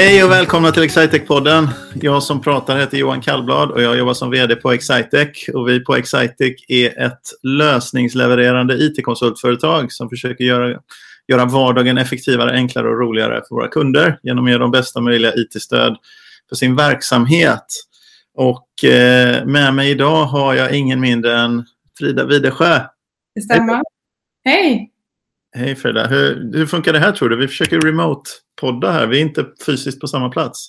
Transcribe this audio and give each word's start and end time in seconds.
Hej 0.00 0.24
och 0.24 0.30
välkomna 0.30 0.72
till 0.72 0.82
Excitec-podden. 0.82 1.68
Jag 1.94 2.22
som 2.22 2.40
pratar 2.40 2.78
heter 2.78 2.98
Johan 2.98 3.20
Kallblad 3.20 3.70
och 3.70 3.82
jag 3.82 3.98
jobbar 3.98 4.14
som 4.14 4.30
VD 4.30 4.56
på 4.56 4.72
Excitec. 4.72 5.48
Och 5.54 5.68
vi 5.68 5.84
på 5.84 5.96
Excitec 5.96 6.64
är 6.68 7.06
ett 7.06 7.20
lösningslevererande 7.42 8.74
IT-konsultföretag 8.74 9.92
som 9.92 10.08
försöker 10.08 10.44
göra, 10.44 10.80
göra 11.28 11.44
vardagen 11.44 11.98
effektivare, 11.98 12.52
enklare 12.52 12.88
och 12.88 13.00
roligare 13.00 13.42
för 13.48 13.54
våra 13.54 13.68
kunder 13.68 14.18
genom 14.22 14.44
att 14.44 14.50
ge 14.50 14.58
dem 14.58 14.70
bästa 14.70 15.00
möjliga 15.00 15.34
IT-stöd 15.34 15.96
för 16.48 16.56
sin 16.56 16.76
verksamhet. 16.76 17.66
Och 18.34 18.84
eh, 18.84 19.46
med 19.46 19.74
mig 19.74 19.90
idag 19.90 20.24
har 20.24 20.54
jag 20.54 20.76
ingen 20.76 21.00
mindre 21.00 21.38
än 21.38 21.64
Frida 21.98 22.24
Widesjö. 22.24 22.80
Det 23.34 23.40
stämmer. 23.40 23.82
Hej! 24.44 24.92
Hej 25.56 25.76
Frida. 25.76 26.06
Hur, 26.06 26.52
hur 26.52 26.66
funkar 26.66 26.92
det 26.92 26.98
här 26.98 27.12
tror 27.12 27.28
du? 27.28 27.36
Vi 27.36 27.48
försöker 27.48 27.80
remote-podda 27.80 28.92
här. 28.92 29.06
Vi 29.06 29.16
är 29.18 29.22
inte 29.22 29.46
fysiskt 29.66 30.00
på 30.00 30.06
samma 30.06 30.28
plats. 30.28 30.68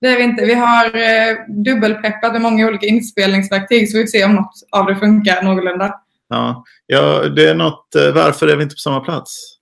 Det 0.00 0.06
är 0.06 0.16
vi 0.16 0.22
inte. 0.22 0.44
Vi 0.44 0.54
har 0.54 0.84
eh, 0.84 1.36
dubbelpreppat 1.64 2.42
många 2.42 2.66
olika 2.66 2.86
inspelningsverktyg 2.86 3.90
så 3.90 3.98
vi 3.98 4.04
får 4.04 4.08
se 4.08 4.24
om 4.24 4.34
något 4.34 4.52
av 4.72 4.86
det 4.86 4.96
funkar 4.96 5.42
någorlunda. 5.42 5.94
Ja, 6.28 6.64
ja 6.86 7.28
det 7.28 7.48
är 7.48 7.54
något. 7.54 7.94
Eh, 7.94 8.14
varför 8.14 8.48
är 8.48 8.56
vi 8.56 8.62
inte 8.62 8.74
på 8.74 8.78
samma 8.78 9.00
plats? 9.00 9.58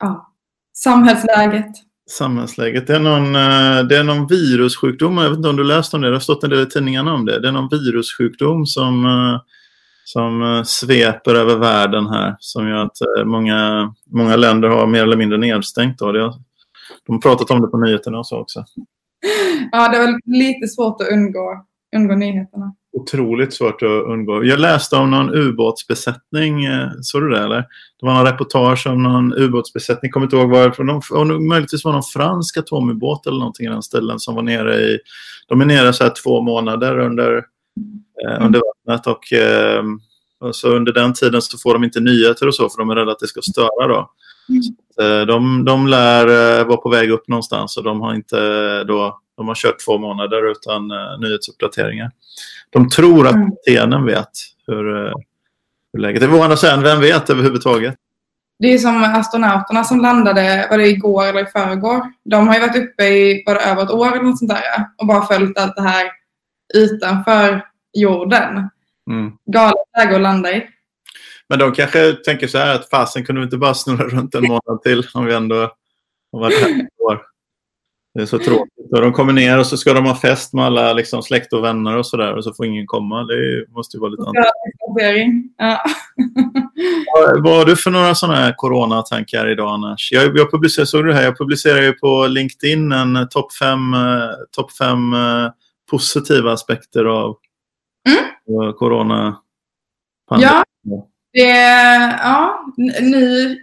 Ja. 0.00 0.32
Samhällsläget. 0.76 1.70
Samhällsläget. 2.10 2.86
Det 2.86 2.94
är, 2.94 3.00
någon, 3.00 3.36
eh, 3.36 3.84
det 3.88 3.96
är 3.96 4.04
någon 4.04 4.26
virussjukdom. 4.26 5.18
Jag 5.18 5.30
vet 5.30 5.36
inte 5.36 5.48
om 5.48 5.56
du 5.56 5.64
läst 5.64 5.94
om 5.94 6.00
det. 6.00 6.08
Det 6.08 6.14
har 6.14 6.20
stått 6.20 6.44
en 6.44 6.50
del 6.50 6.62
i 6.62 6.66
tidningarna 6.66 7.14
om 7.14 7.24
det. 7.24 7.40
Det 7.40 7.48
är 7.48 7.52
någon 7.52 7.68
virussjukdom 7.68 8.66
som 8.66 9.04
eh, 9.04 9.40
som 10.06 10.42
eh, 10.42 10.62
sveper 10.62 11.34
över 11.34 11.56
världen 11.56 12.06
här. 12.06 12.36
Som 12.38 12.68
gör 12.68 12.76
att 12.76 13.00
eh, 13.00 13.24
många, 13.24 13.92
många 14.10 14.36
länder 14.36 14.68
har 14.68 14.86
mer 14.86 15.02
eller 15.02 15.16
mindre 15.16 15.38
nedstängt. 15.38 15.98
Då. 15.98 16.12
de 16.12 16.32
har 17.06 17.18
pratat 17.18 17.50
om 17.50 17.60
det 17.60 17.68
på 17.68 17.78
nyheterna 17.78 18.18
och 18.18 18.26
så 18.26 18.40
också. 18.40 18.64
Ja, 19.72 19.88
det 19.88 19.98
väl 19.98 20.14
lite 20.24 20.68
svårt 20.68 21.00
att 21.00 21.08
undgå, 21.08 21.64
undgå 21.96 22.14
nyheterna. 22.14 22.74
Otroligt 22.92 23.54
svårt 23.54 23.82
att 23.82 24.06
undgå. 24.06 24.44
Jag 24.44 24.60
läste 24.60 24.96
om 24.96 25.10
någon 25.10 25.34
ubåtsbesättning. 25.34 26.64
Eh, 26.64 26.88
såg 27.00 27.22
du 27.22 27.30
det 27.30 27.44
eller? 27.44 27.60
Det 28.00 28.06
var 28.06 28.14
någon 28.14 28.26
reportage 28.26 28.86
om 28.86 29.02
någon 29.02 29.32
ubåtsbesättning. 29.32 30.12
Kommer 30.12 30.26
inte 30.26 30.36
ihåg 30.36 30.50
varför. 30.50 30.84
Någon, 30.84 31.48
möjligtvis 31.48 31.84
var 31.84 31.92
någon 31.92 32.02
fransk 32.02 32.56
atomubåt 32.56 33.26
eller 33.26 33.38
någonting 33.38 33.66
i 33.66 33.70
den 33.70 33.82
ställen 33.82 34.18
som 34.18 34.34
var 34.34 34.42
nere 34.42 34.74
i. 34.74 34.98
De 35.48 35.60
är 35.60 35.64
nere 35.64 35.92
så 35.92 36.04
här 36.04 36.12
två 36.22 36.40
månader 36.40 36.98
under 36.98 37.44
eh, 38.24 38.44
under 38.44 38.60
vattnet. 38.60 39.06
Och, 39.06 39.32
eh, 39.32 39.82
och, 40.40 40.56
så 40.56 40.68
under 40.68 40.92
den 40.92 41.14
tiden 41.14 41.42
så 41.42 41.58
får 41.58 41.72
de 41.72 41.84
inte 41.84 42.00
nyheter 42.00 42.48
och 42.48 42.54
så 42.54 42.68
för 42.68 42.78
de 42.78 42.90
är 42.90 42.94
rädda 42.94 43.12
att 43.12 43.18
det 43.18 43.26
ska 43.26 43.40
störa. 43.40 43.88
Då. 43.88 44.10
Mm. 44.48 44.62
Så, 44.62 45.02
eh, 45.02 45.26
de, 45.26 45.64
de 45.64 45.86
lär 45.86 46.26
eh, 46.26 46.66
vara 46.66 46.76
på 46.76 46.88
väg 46.88 47.10
upp 47.10 47.28
någonstans 47.28 47.76
och 47.76 47.84
de 47.84 48.00
har 48.00 48.14
inte 48.14 48.84
då, 48.84 49.20
de 49.36 49.48
har 49.48 49.54
kört 49.54 49.84
två 49.86 49.98
månader 49.98 50.50
utan 50.50 50.90
eh, 50.90 51.18
nyhetsuppdateringar. 51.20 52.10
De 52.70 52.88
tror 52.88 53.26
att 53.26 53.34
mm. 53.34 53.50
kaptenen 53.50 54.04
vet 54.04 54.30
hur, 54.66 55.06
eh, 55.06 55.12
hur 55.92 56.00
läget 56.00 56.22
är. 56.22 56.34
Å 56.34 56.42
andra 56.42 56.56
sidan, 56.56 56.82
vem 56.82 57.00
vet 57.00 57.30
överhuvudtaget? 57.30 57.94
Det 58.58 58.74
är 58.74 58.78
som 58.78 59.04
astronauterna 59.04 59.84
som 59.84 60.00
landade, 60.00 60.66
var 60.70 60.78
det 60.78 60.88
igår 60.88 61.26
eller 61.26 61.42
i 61.42 61.46
förrgår? 61.46 62.12
De 62.24 62.48
har 62.48 62.54
ju 62.54 62.60
varit 62.60 62.76
uppe 62.76 63.04
i 63.04 63.42
var 63.46 63.56
över 63.56 63.82
ett 63.82 63.90
år 63.90 64.12
eller 64.12 64.22
något 64.22 64.38
sånt 64.38 64.50
där 64.50 64.62
och 64.98 65.06
bara 65.06 65.26
följt 65.26 65.58
allt 65.58 65.76
det 65.76 65.82
här 65.82 66.10
utanför 66.74 67.64
jorden. 67.96 68.68
Mm. 69.10 69.32
Galet 69.46 69.74
läge 69.98 70.16
att 70.16 70.22
landa 70.22 70.56
i. 70.56 70.66
Men 71.48 71.58
de 71.58 71.72
kanske 71.72 72.12
tänker 72.12 72.46
så 72.46 72.58
här 72.58 72.74
att 72.74 72.90
fasen 72.90 73.24
kunde 73.24 73.40
vi 73.40 73.44
inte 73.44 73.56
bara 73.56 73.74
snurra 73.74 74.08
runt 74.08 74.34
en 74.34 74.44
månad 74.44 74.82
till 74.82 75.06
om 75.14 75.24
vi 75.24 75.34
ändå 75.34 75.54
har 76.32 76.40
varit 76.40 76.60
här 76.60 76.68
ett 76.68 77.00
år. 77.00 77.22
Det 78.14 78.22
är 78.22 78.26
så 78.26 78.38
tråkigt. 78.38 78.92
Och 78.92 79.00
de 79.00 79.12
kommer 79.12 79.32
ner 79.32 79.58
och 79.58 79.66
så 79.66 79.76
ska 79.76 79.92
de 79.92 80.06
ha 80.06 80.14
fest 80.14 80.52
med 80.52 80.64
alla 80.64 80.92
liksom, 80.92 81.22
släkt 81.22 81.52
och 81.52 81.64
vänner 81.64 81.96
och 81.96 82.06
sådär 82.06 82.34
och 82.34 82.44
så 82.44 82.54
får 82.54 82.66
ingen 82.66 82.86
komma. 82.86 83.24
Det 83.24 83.66
måste 83.68 83.96
ju 83.96 84.00
vara 84.00 84.10
lite 84.10 84.22
annorlunda. 84.22 84.50
Ja. 85.58 85.84
Vad 87.42 87.56
har 87.56 87.64
du 87.64 87.76
för 87.76 87.90
några 87.90 88.14
sådana 88.14 88.38
här 88.38 88.54
coronatankar 88.56 89.50
idag 89.50 89.74
annars? 89.74 90.12
Jag, 90.12 90.38
jag 90.38 90.50
publicerar, 90.50 90.86
såg 90.86 91.04
du 91.04 91.12
här? 91.12 91.22
Jag 91.22 91.38
publicerar 91.38 91.82
ju 91.82 91.92
på 91.92 92.26
LinkedIn 92.26 92.92
en 92.92 93.28
topp 93.30 93.52
fem, 93.52 93.94
eh, 93.94 94.30
top 94.50 94.76
fem 94.76 95.12
eh, 95.12 95.50
positiva 95.90 96.52
aspekter 96.52 97.04
av 97.04 97.36
mm. 98.06 98.72
corona 98.72 99.36
Ja, 100.30 100.64
det, 101.32 101.48
ja, 102.22 102.64
nu, 103.00 103.56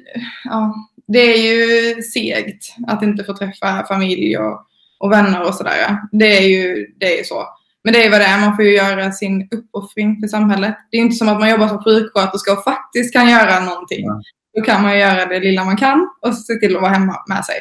ja, 0.44 0.76
det 1.08 1.20
är 1.20 1.38
ju 1.38 2.02
segt 2.02 2.76
att 2.88 3.04
inte 3.04 3.24
få 3.24 3.34
träffa 3.34 3.86
familj 3.88 4.38
och, 4.38 4.66
och 5.00 5.12
vänner 5.12 5.48
och 5.48 5.56
sådär. 5.56 5.98
Det 6.12 6.38
är 6.38 6.48
ju 6.48 6.88
det 7.00 7.20
är 7.20 7.24
så. 7.24 7.44
Men 7.84 7.94
det 7.94 8.06
är 8.06 8.12
vad 8.12 8.22
det 8.22 8.26
är, 8.26 8.40
man 8.40 8.56
får 8.56 8.66
ju 8.66 8.76
göra 8.76 9.12
sin 9.12 9.50
uppoffring 9.52 10.22
för 10.22 10.28
samhället. 10.28 10.78
Det 10.92 10.98
är 10.98 11.02
inte 11.02 11.16
som 11.16 11.30
att 11.30 11.40
man 11.40 11.50
jobbar 11.50 11.68
som 11.68 11.84
sjuksköterska 11.84 12.54
och 12.54 12.64
faktiskt 12.64 13.14
kan 13.14 13.30
göra 13.30 13.60
någonting. 13.60 14.06
Ja. 14.06 14.22
Då 14.58 14.62
kan 14.62 14.82
man 14.82 15.00
göra 15.00 15.26
det 15.26 15.40
lilla 15.40 15.66
man 15.66 15.78
kan 15.78 16.10
och 16.22 16.36
se 16.38 16.54
till 16.54 16.76
att 16.76 16.82
vara 16.82 16.92
hemma 16.92 17.16
med 17.28 17.46
sig. 17.46 17.56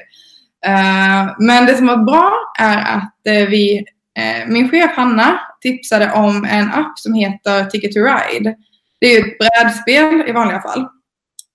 Uh, 0.67 1.35
men 1.39 1.67
det 1.67 1.77
som 1.77 1.87
var 1.87 1.97
bra 1.97 2.33
är 2.59 2.97
att 2.97 3.43
uh, 3.43 3.49
vi 3.49 3.85
Eh, 4.19 4.49
min 4.49 4.71
chef 4.71 4.97
Hanna 4.97 5.41
tipsade 5.63 6.13
om 6.13 6.45
en 6.45 6.69
app 6.69 6.99
som 6.99 7.15
heter 7.15 7.65
Ticket 7.65 7.93
to 7.93 7.99
Ride. 7.99 8.55
Det 9.01 9.07
är 9.07 9.21
ett 9.21 9.39
brädspel 9.39 10.29
i 10.29 10.33
vanliga 10.33 10.61
fall 10.61 10.87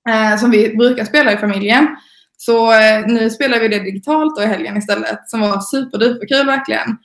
eh, 0.10 0.40
som 0.40 0.52
vi 0.52 0.76
brukar 0.76 1.06
spela 1.06 1.34
i 1.34 1.38
familjen. 1.38 1.88
Så 2.38 2.72
eh, 2.72 3.08
nu 3.08 3.30
spelar 3.30 3.60
vi 3.60 3.68
det 3.68 3.80
digitalt 3.80 4.38
och 4.38 4.44
i 4.44 4.48
helgen 4.48 4.78
istället 4.78 5.30
som 5.30 5.42
var 5.42 5.60
superduperkul 5.60 6.46
verkligen. 6.46 6.98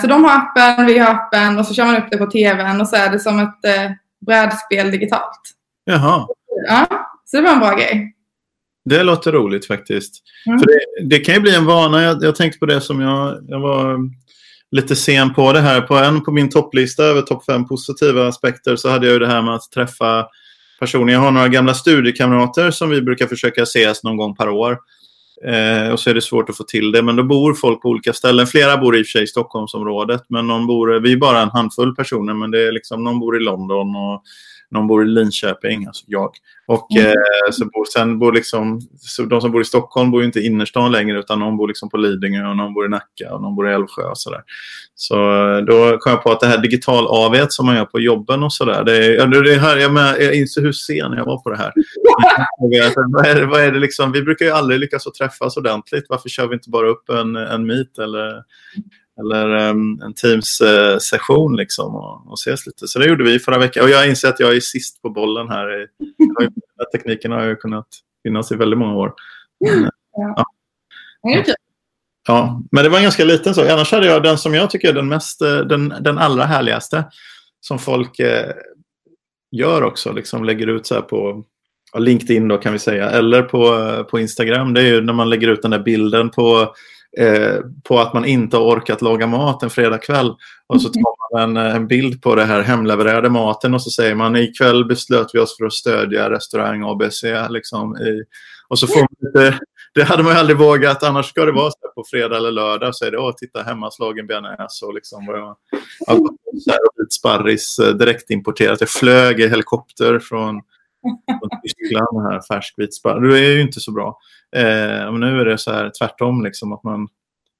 Så 0.00 0.06
de 0.06 0.24
har 0.24 0.36
appen, 0.36 0.86
vi 0.86 0.98
har 0.98 1.14
appen 1.14 1.58
och 1.58 1.66
så 1.66 1.74
kör 1.74 1.84
man 1.84 1.96
upp 1.96 2.10
det 2.10 2.18
på 2.18 2.26
tvn 2.26 2.80
och 2.80 2.88
så 2.88 2.96
är 2.96 3.10
det 3.10 3.18
som 3.18 3.38
ett 3.38 3.90
brädspel 4.26 4.90
digitalt. 4.90 5.40
Jaha. 5.84 6.26
Ja, 6.68 6.86
så 7.24 7.36
det 7.36 7.42
var 7.42 7.52
en 7.52 7.58
bra 7.58 7.74
grej. 7.74 8.14
Det 8.84 9.02
låter 9.02 9.32
roligt 9.32 9.66
faktiskt. 9.66 10.22
Mm. 10.46 10.58
För 10.58 10.66
det, 10.66 11.06
det, 11.08 11.18
kan 11.18 11.34
ju 11.34 11.40
bli 11.40 11.54
en 11.54 11.66
vana. 11.66 12.02
Jag, 12.02 12.24
jag 12.24 12.36
tänkte 12.36 12.58
på 12.58 12.66
det 12.66 12.80
som 12.80 13.00
jag, 13.00 13.44
jag 13.48 13.60
var 13.60 13.98
lite 14.70 14.96
sen 14.96 15.34
på 15.34 15.52
det 15.52 15.60
här. 15.60 15.80
På 15.80 15.94
en 15.94 16.20
på 16.20 16.32
min 16.32 16.50
topplista 16.50 17.02
över 17.02 17.22
topp 17.22 17.44
fem 17.44 17.68
positiva 17.68 18.28
aspekter 18.28 18.76
så 18.76 18.88
hade 18.88 19.06
jag 19.06 19.12
ju 19.12 19.18
det 19.18 19.26
här 19.26 19.42
med 19.42 19.54
att 19.54 19.70
träffa 19.74 20.26
personer. 20.80 21.12
Jag 21.12 21.20
har 21.20 21.30
några 21.30 21.48
gamla 21.48 21.74
studiekamrater 21.74 22.70
som 22.70 22.90
vi 22.90 23.02
brukar 23.02 23.26
försöka 23.26 23.62
ses 23.62 24.04
någon 24.04 24.16
gång 24.16 24.36
per 24.36 24.48
år. 24.48 24.78
Eh, 25.44 25.92
och 25.92 26.00
så 26.00 26.10
är 26.10 26.14
det 26.14 26.22
svårt 26.22 26.50
att 26.50 26.56
få 26.56 26.64
till 26.64 26.92
det. 26.92 27.02
Men 27.02 27.16
då 27.16 27.22
bor 27.22 27.54
folk 27.54 27.82
på 27.82 27.88
olika 27.88 28.12
ställen. 28.12 28.46
Flera 28.46 28.76
bor 28.76 28.96
i 28.96 29.02
och 29.02 29.06
för 29.06 29.10
sig 29.10 29.22
i 29.22 29.26
Stockholmsområdet. 29.26 30.22
Men 30.28 30.46
någon 30.46 30.66
bor, 30.66 31.00
vi 31.00 31.12
är 31.12 31.16
bara 31.16 31.40
en 31.40 31.50
handfull 31.50 31.94
personer. 31.94 32.34
Men 32.34 32.50
det 32.50 32.68
är 32.68 32.72
liksom, 32.72 33.04
någon 33.04 33.20
bor 33.20 33.36
i 33.36 33.40
London 33.40 33.96
och 33.96 34.22
någon 34.70 34.86
bor 34.86 35.04
i 35.04 35.06
Linköping, 35.06 35.86
alltså 35.86 36.04
jag. 36.06 36.30
Och 36.66 36.96
mm. 36.96 37.06
eh, 37.06 37.50
så 37.52 37.64
bor, 37.64 37.84
sen 37.92 38.18
bor 38.18 38.32
liksom, 38.32 38.80
så 38.96 39.22
de 39.22 39.40
som 39.40 39.52
bor 39.52 39.60
i 39.60 39.64
Stockholm 39.64 40.10
bor 40.10 40.20
ju 40.20 40.26
inte 40.26 40.40
i 40.40 40.46
innerstan 40.46 40.92
längre 40.92 41.18
utan 41.18 41.38
någon 41.38 41.56
bor 41.56 41.68
liksom 41.68 41.90
på 41.90 41.96
Lidingö 41.96 42.48
och 42.48 42.56
någon 42.56 42.74
bor 42.74 42.86
i 42.86 42.88
Nacka 42.88 43.34
och 43.34 43.42
någon 43.42 43.56
bor 43.56 43.70
i 43.70 43.72
Älvsjö 43.72 44.02
och 44.02 44.18
sådär. 44.18 44.42
Så 44.94 45.14
eh, 45.14 45.64
då 45.64 45.98
kom 45.98 46.12
jag 46.12 46.22
på 46.22 46.32
att 46.32 46.40
det 46.40 46.46
här 46.46 46.58
digital 46.58 47.06
AV 47.06 47.46
som 47.48 47.66
man 47.66 47.76
gör 47.76 47.84
på 47.84 48.00
jobben 48.00 48.42
och 48.42 48.52
sådär. 48.52 48.84
Det, 48.84 49.26
det 49.26 49.58
här, 49.58 49.76
jag, 49.76 49.92
med, 49.92 50.16
jag 50.20 50.34
inser 50.34 50.62
hur 50.62 50.72
sen 50.72 51.12
jag 51.12 51.24
var 51.24 51.42
på 51.42 51.50
det 51.50 51.56
här. 51.56 51.72
vad, 53.12 53.26
är, 53.26 53.46
vad 53.46 53.60
är 53.60 53.72
det 53.72 53.78
liksom, 53.78 54.12
vi 54.12 54.22
brukar 54.22 54.46
ju 54.46 54.52
aldrig 54.52 54.80
lyckas 54.80 55.06
att 55.06 55.14
träffas 55.14 55.56
ordentligt. 55.56 56.06
Varför 56.08 56.28
kör 56.28 56.48
vi 56.48 56.54
inte 56.54 56.70
bara 56.70 56.88
upp 56.88 57.08
en, 57.08 57.36
en 57.36 57.66
meet 57.66 57.98
eller 57.98 58.42
eller 59.18 59.70
um, 59.70 60.00
en 60.02 60.14
Teams-session 60.14 61.56
liksom 61.56 61.94
och, 61.94 62.30
och 62.30 62.38
ses 62.38 62.66
lite. 62.66 62.88
Så 62.88 62.98
det 62.98 63.08
gjorde 63.08 63.24
vi 63.24 63.38
förra 63.38 63.58
veckan. 63.58 63.84
Och 63.84 63.90
jag 63.90 64.08
inser 64.08 64.28
att 64.28 64.40
jag 64.40 64.56
är 64.56 64.60
sist 64.60 65.02
på 65.02 65.10
bollen 65.10 65.48
här. 65.48 65.86
tekniken 66.92 67.32
har 67.32 67.44
ju 67.44 67.56
kunnat 67.56 67.86
finnas 68.22 68.52
i 68.52 68.56
väldigt 68.56 68.78
många 68.78 68.94
år. 68.94 69.14
Men, 69.60 69.90
ja. 70.12 70.44
Ja. 71.22 71.44
ja. 72.26 72.62
men 72.70 72.84
det 72.84 72.90
var 72.90 72.96
en 72.96 73.02
ganska 73.02 73.24
liten 73.24 73.54
sak. 73.54 73.68
Annars 73.68 73.92
hade 73.92 74.06
jag 74.06 74.22
den 74.22 74.38
som 74.38 74.54
jag 74.54 74.70
tycker 74.70 74.88
är 74.88 74.92
den, 74.92 75.08
mest, 75.08 75.42
eh, 75.42 75.58
den, 75.58 75.94
den 76.00 76.18
allra 76.18 76.44
härligaste. 76.44 77.04
Som 77.60 77.78
folk 77.78 78.18
eh, 78.18 78.52
gör 79.50 79.82
också, 79.82 80.12
liksom 80.12 80.44
lägger 80.44 80.66
ut 80.66 80.86
så 80.86 80.94
här 80.94 81.02
på 81.02 81.44
LinkedIn 81.98 82.48
då 82.48 82.58
kan 82.58 82.72
vi 82.72 82.78
säga. 82.78 83.10
Eller 83.10 83.42
på, 83.42 83.74
eh, 83.74 84.02
på 84.02 84.20
Instagram. 84.20 84.74
Det 84.74 84.80
är 84.80 84.86
ju 84.86 85.00
när 85.00 85.12
man 85.12 85.30
lägger 85.30 85.48
ut 85.48 85.62
den 85.62 85.70
där 85.70 85.78
bilden 85.78 86.30
på 86.30 86.74
Eh, 87.18 87.60
på 87.84 87.98
att 88.00 88.14
man 88.14 88.24
inte 88.24 88.56
har 88.56 88.64
orkat 88.64 89.02
laga 89.02 89.26
mat 89.26 89.62
en 89.62 89.70
fredagkväll. 89.70 90.34
Och 90.66 90.82
så 90.82 90.88
tar 90.88 91.38
man 91.38 91.42
en, 91.42 91.66
eh, 91.66 91.76
en 91.76 91.86
bild 91.86 92.22
på 92.22 92.34
det 92.34 92.44
här 92.44 92.62
hemlevererade 92.62 93.30
maten 93.30 93.74
och 93.74 93.82
så 93.82 93.90
säger 93.90 94.14
man 94.14 94.36
ikväll 94.36 94.84
beslöt 94.84 95.30
vi 95.32 95.38
oss 95.38 95.56
för 95.56 95.64
att 95.64 95.72
stödja 95.72 96.30
restaurang 96.30 96.82
ABC. 96.82 97.24
Liksom, 97.48 97.96
i, 97.96 98.22
och 98.68 98.78
så 98.78 98.86
får 98.86 99.00
man 99.00 99.08
lite, 99.20 99.58
det 99.94 100.02
hade 100.02 100.22
man 100.22 100.32
ju 100.32 100.38
aldrig 100.38 100.58
vågat, 100.58 101.02
annars 101.02 101.26
ska 101.26 101.44
det 101.44 101.52
vara 101.52 101.70
så 101.70 101.88
på 101.94 102.04
fredag 102.10 102.36
eller 102.36 102.50
lördag 102.50 102.94
så 102.94 103.04
är 103.04 103.10
det, 103.10 103.18
åh 103.18 103.32
titta 103.36 103.62
hemmaslagen 103.62 104.26
bearnaise 104.26 104.86
och 104.86 104.94
liksom 104.94 105.26
vad 105.26 105.38
jag, 105.38 105.56
sparris 107.10 107.78
eh, 107.78 107.94
direktimporterat. 107.94 108.80
Jag 108.80 108.90
flög 108.90 109.40
i 109.40 109.48
helikopter 109.48 110.18
från, 110.18 110.60
från 111.26 111.60
Tyskland 111.62 112.22
här, 112.22 112.40
färskvit 112.54 112.94
sparris. 112.94 113.32
Det 113.32 113.46
är 113.46 113.54
ju 113.54 113.62
inte 113.62 113.80
så 113.80 113.92
bra. 113.92 114.18
Eh, 114.56 115.12
men 115.12 115.20
nu 115.20 115.40
är 115.40 115.44
det 115.44 115.58
så 115.58 115.72
här 115.72 115.90
tvärtom, 115.98 116.44
liksom, 116.44 116.72
att 116.72 116.82
man, 116.84 117.08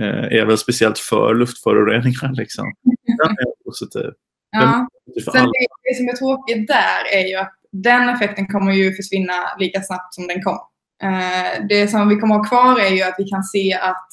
eh, 0.00 0.24
är 0.40 0.46
väl 0.46 0.58
speciellt 0.58 0.98
för 0.98 1.34
luftföroreningar. 1.34 2.32
Liksom. 2.32 2.72
Den 3.06 3.30
är 3.30 3.64
positiv. 3.64 4.10
Ja. 4.50 4.88
Sen 5.32 5.44
det, 5.44 5.66
det 5.84 5.94
som 5.96 6.08
är 6.08 6.16
tråkigt 6.16 6.68
där 6.68 7.04
är 7.12 7.28
ju 7.28 7.34
att 7.34 7.59
den 7.72 8.08
effekten 8.08 8.46
kommer 8.46 8.72
ju 8.72 8.94
försvinna 8.94 9.32
lika 9.58 9.80
snabbt 9.80 10.14
som 10.14 10.26
den 10.26 10.42
kom. 10.42 10.58
Eh, 11.02 11.66
det 11.68 11.88
som 11.88 12.08
vi 12.08 12.16
kommer 12.16 12.34
ha 12.34 12.44
kvar 12.44 12.80
är 12.80 12.90
ju 12.90 13.02
att 13.02 13.14
vi 13.18 13.24
kan 13.24 13.42
se 13.42 13.74
att, 13.74 14.06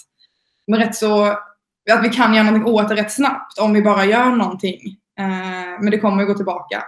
med 0.68 0.80
rätt 0.80 0.96
så, 0.96 1.26
att 1.92 2.04
vi 2.04 2.10
kan 2.10 2.34
göra 2.34 2.44
någonting 2.44 2.74
åt 2.74 2.90
det 2.90 2.96
rätt 2.96 3.12
snabbt 3.12 3.60
om 3.60 3.74
vi 3.74 3.82
bara 3.82 4.06
gör 4.06 4.30
någonting. 4.30 4.80
Eh, 5.20 5.82
men 5.82 5.92
det 5.92 6.00
kommer 6.00 6.22
ju 6.22 6.28
gå 6.28 6.34
tillbaka. 6.34 6.84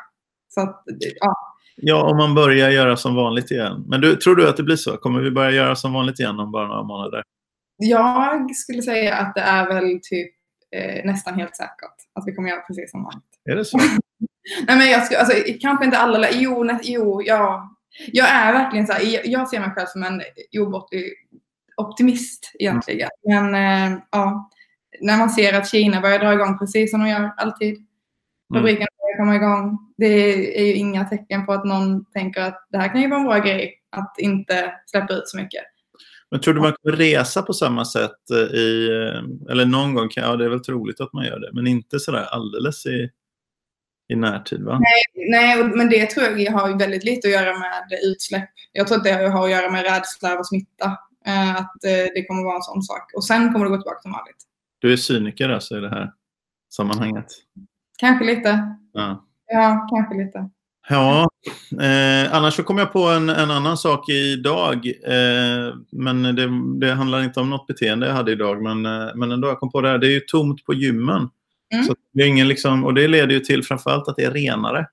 Så 0.50 0.62
att, 0.62 0.84
ja. 1.20 1.34
ja, 1.76 2.12
om 2.12 2.18
man 2.18 2.36
börjar 2.36 2.70
göra 2.70 2.98
som 2.98 3.16
vanligt 3.16 3.52
igen. 3.52 3.86
Men 3.88 4.02
du, 4.02 4.16
tror 4.16 4.36
du 4.36 4.50
att 4.50 4.58
det 4.58 4.64
blir 4.64 4.76
så? 4.76 4.98
Kommer 4.98 5.20
vi 5.22 5.32
börja 5.32 5.52
göra 5.52 5.76
som 5.76 5.94
vanligt 5.94 6.20
igen 6.20 6.40
om 6.40 6.52
bara 6.52 6.68
några 6.68 6.84
månader? 6.84 7.24
Jag 7.78 8.56
skulle 8.56 8.82
säga 8.82 9.16
att 9.16 9.36
det 9.36 9.42
är 9.42 9.68
väl 9.68 10.00
typ 10.04 10.32
eh, 10.76 11.06
nästan 11.06 11.34
helt 11.34 11.56
säkert 11.56 11.96
att 12.14 12.24
vi 12.26 12.36
kommer 12.36 12.50
göra 12.50 12.62
precis 12.62 12.92
som 12.92 13.04
vanligt. 13.04 13.24
Är 13.52 13.56
det 13.56 13.66
så? 13.66 13.80
Nej, 14.68 14.78
men 14.78 14.90
jag 14.90 15.06
skulle, 15.06 15.20
alltså, 15.20 15.36
kanske 15.62 15.86
inte 15.86 15.98
alla. 15.98 16.28
Jo, 16.32 16.64
nej, 16.64 16.80
jo, 16.84 17.22
ja. 17.26 17.76
Jag 18.08 18.30
är 18.30 18.54
verkligen 18.54 18.88
så 18.88 18.94
här, 18.94 19.28
jag 19.28 19.50
ser 19.50 19.60
mig 19.60 19.70
själv 19.70 19.86
som 19.86 20.04
en 20.04 20.22
obortlig 20.60 21.14
optimist 21.78 22.52
egentligen. 22.60 23.10
Men 23.28 23.56
äh, 23.56 24.00
ja, 24.12 24.50
när 25.02 25.18
man 25.18 25.30
ser 25.30 25.54
att 25.54 25.70
Kina 25.70 26.02
börjar 26.02 26.20
dra 26.20 26.34
igång 26.34 26.58
precis 26.60 26.92
som 26.92 27.00
de 27.00 27.10
gör 27.10 27.32
alltid. 27.38 27.74
Mm. 27.74 27.86
Fabriken 28.54 28.88
börjar 28.98 29.18
komma 29.18 29.36
igång. 29.36 29.94
Det 29.98 30.60
är 30.60 30.66
ju 30.66 30.74
inga 30.74 31.06
tecken 31.06 31.46
på 31.46 31.54
att 31.54 31.66
någon 31.66 32.06
tänker 32.06 32.42
att 32.42 32.68
det 32.70 32.78
här 32.78 32.88
kan 32.88 33.02
ju 33.02 33.10
vara 33.10 33.20
en 33.20 33.26
bra 33.26 33.38
grej 33.38 33.74
att 33.90 34.16
inte 34.18 34.74
släppa 34.86 35.14
ut 35.14 35.28
så 35.28 35.38
mycket. 35.38 35.64
Men 36.32 36.42
tror 36.42 36.54
du 36.54 36.62
man 36.62 36.74
kommer 36.82 36.98
resa 36.98 37.42
på 37.42 37.54
samma 37.54 37.86
sätt 37.86 38.32
eh, 38.32 38.58
i, 38.60 38.88
eh, 38.88 39.52
eller 39.52 39.66
någon 39.66 39.94
gång, 39.94 40.10
ja 40.16 40.36
det 40.36 40.46
är 40.46 40.50
väl 40.50 40.60
troligt 40.60 41.02
att 41.02 41.14
man 41.14 41.26
gör 41.26 41.40
det, 41.40 41.50
men 41.54 41.68
inte 41.68 42.00
sådär 42.00 42.24
alldeles 42.24 42.86
i 42.86 43.10
i 44.10 44.16
närtid 44.16 44.64
va? 44.64 44.80
Nej, 44.80 45.30
nej, 45.30 45.64
men 45.64 45.90
det 45.90 46.06
tror 46.06 46.40
jag 46.40 46.52
har 46.52 46.80
väldigt 46.80 47.04
lite 47.04 47.28
att 47.28 47.34
göra 47.34 47.60
med 47.60 48.00
utsläpp. 48.04 48.50
Jag 48.72 48.88
tror 48.88 48.98
att 48.98 49.04
det 49.04 49.12
har 49.12 49.46
att 49.46 49.52
göra 49.52 49.72
med 49.72 49.84
rädsla 49.84 50.40
och 50.40 50.48
smitta. 50.48 50.86
Eh, 51.26 51.56
att 51.56 51.84
eh, 51.84 52.08
det 52.16 52.26
kommer 52.28 52.44
vara 52.44 52.56
en 52.56 52.62
sån 52.62 52.82
sak. 52.82 53.14
Och 53.16 53.26
sen 53.26 53.54
kommer 53.54 53.66
det 53.66 53.72
gå 53.72 53.78
tillbaka 53.78 54.02
till 54.02 54.12
vanligt. 54.12 54.38
Du 54.80 54.94
är 54.94 54.98
cyniker 54.98 55.50
alltså 55.50 55.78
i 55.78 55.82
det 55.82 55.90
här 55.90 56.12
sammanhanget? 56.70 57.26
Kanske 57.98 58.26
lite. 58.26 58.76
Ja, 58.94 59.26
ja 59.48 59.88
kanske 59.92 60.26
lite. 60.26 60.50
Ja, 60.90 61.30
eh, 61.72 62.34
annars 62.36 62.54
så 62.54 62.64
kom 62.64 62.78
jag 62.78 62.94
på 62.94 63.04
en, 63.04 63.30
en 63.30 63.52
annan 63.52 63.78
sak 63.78 64.10
idag. 64.10 64.86
Eh, 64.88 65.76
men 65.92 66.24
det, 66.24 66.50
det, 66.80 66.94
handlar 66.94 67.24
inte 67.24 67.40
om 67.40 67.50
något 67.50 67.68
beteende 67.68 68.08
jag 68.08 68.14
hade 68.14 68.32
idag. 68.32 68.62
Men, 68.62 68.86
eh, 68.86 69.16
men 69.16 69.32
ändå, 69.32 69.48
jag 69.48 69.60
kom 69.60 69.72
på 69.72 69.82
det 69.82 69.90
här. 69.90 69.98
Det 69.98 70.08
är 70.08 70.12
ju 70.12 70.20
tomt 70.20 70.66
på 70.66 70.74
gymmen. 70.74 71.30
Mm. 71.74 71.86
Så 71.86 71.96
det 72.14 72.24
är 72.24 72.28
ingen 72.28 72.48
liksom, 72.48 72.86
och 72.86 72.94
det 72.94 73.08
leder 73.08 73.34
ju 73.34 73.40
till 73.40 73.64
framförallt 73.64 74.08
att 74.08 74.16
det 74.16 74.24
är 74.24 74.32
renare 74.32 74.88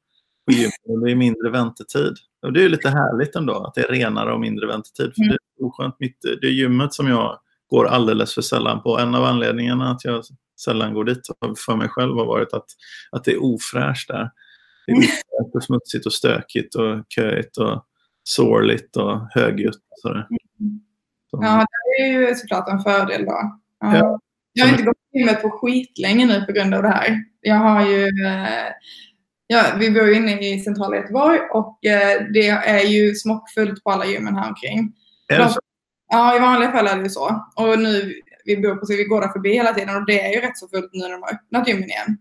på 0.47 0.53
gymmet 0.53 1.05
det 1.05 1.11
är 1.11 1.17
mindre 1.17 1.51
väntetid. 1.51 2.15
Och 2.43 2.53
det 2.53 2.65
är 2.65 2.69
lite 2.69 2.89
härligt 2.89 3.37
ändå 3.37 3.65
att 3.65 3.75
det 3.75 3.81
är 3.81 3.89
renare 3.89 4.33
och 4.33 4.41
mindre 4.41 4.67
väntetid. 4.67 5.13
För 5.15 5.23
mm. 5.23 5.29
Det 5.29 5.63
är 5.63 5.67
oskönt. 5.67 5.97
Mitt, 6.01 6.19
det 6.41 6.47
är 6.47 6.51
gymmet 6.51 6.95
som 6.95 7.09
jag 7.09 7.39
går 7.71 7.87
alldeles 7.87 8.35
för 8.35 8.43
sällan 8.43 8.83
på. 8.83 8.99
En 8.99 9.15
av 9.15 9.25
anledningarna 9.25 9.91
att 9.91 10.05
jag 10.05 10.25
sällan 10.65 10.95
går 10.95 11.05
dit 11.05 11.27
för 11.67 11.77
mig 11.77 11.89
själv 11.89 12.15
har 12.15 12.27
varit 12.27 12.53
att, 12.53 12.67
att 13.11 13.25
det 13.25 13.33
är 13.33 13.43
ofräscht 13.43 14.09
där. 14.09 14.31
Det 14.87 14.93
är 14.93 14.97
ofräscht 14.97 15.55
och 15.55 15.65
smutsigt 15.65 16.07
och 16.07 16.13
stökigt 16.13 16.75
och 16.75 17.05
köigt 17.09 17.57
och 17.57 17.85
sårligt 18.23 18.97
och 18.97 19.21
högljutt. 19.31 19.77
Och 20.05 20.11
mm. 20.11 20.81
Ja, 21.31 21.67
det 21.99 22.03
är 22.03 22.29
ju 22.29 22.35
såklart 22.35 22.69
en 22.69 22.79
fördel 22.79 23.25
då. 23.25 23.59
Ja. 23.81 23.97
Ja. 23.97 24.21
Jag 24.53 24.67
har 24.67 24.73
inte 24.73 24.83
gått 24.83 24.96
till 25.17 25.27
gymmet 25.27 25.43
på 25.43 25.51
skitlänge 25.51 26.27
nu 26.27 26.45
på 26.45 26.53
grund 26.53 26.75
av 26.75 26.83
det 26.83 26.89
här. 26.89 27.25
Jag 27.41 27.57
har 27.57 27.87
ju, 27.87 28.05
eh, 28.05 28.73
ja, 29.47 29.63
vi 29.79 29.91
bor 29.91 30.07
ju 30.07 30.15
inne 30.15 30.41
i 30.41 30.61
centrala 30.61 30.97
Göteborg 30.97 31.39
och 31.53 31.85
eh, 31.85 32.23
det 32.33 32.49
är 32.49 32.85
ju 32.85 33.15
smockfullt 33.15 33.85
på 33.85 33.91
alla 33.91 34.07
gymmen 34.07 34.37
här 34.37 34.49
omkring. 34.49 34.93
Är 35.29 35.39
det 35.39 35.49
så? 35.49 35.61
Ja, 36.09 36.37
i 36.37 36.39
vanliga 36.39 36.73
fall 36.73 36.87
är 36.87 36.97
det 36.97 37.03
ju 37.03 37.09
så. 37.09 37.45
Och 37.57 37.79
nu, 37.79 38.15
vi 38.45 38.57
bor 38.57 38.77
på 38.77 38.87
så 38.87 38.97
vi 38.97 39.05
går 39.05 39.21
där 39.21 39.29
förbi 39.29 39.53
hela 39.53 39.75
tiden 39.75 39.97
och 39.97 40.07
det 40.07 40.21
är 40.21 40.33
ju 40.33 40.41
rätt 40.41 40.59
så 40.59 40.69
fullt 40.69 40.91
nu 40.93 41.01
när 41.01 41.13
de 41.13 41.23
har 41.23 41.35
öppnat 41.35 41.69
gymmen 41.69 41.85
igen. 41.85 42.19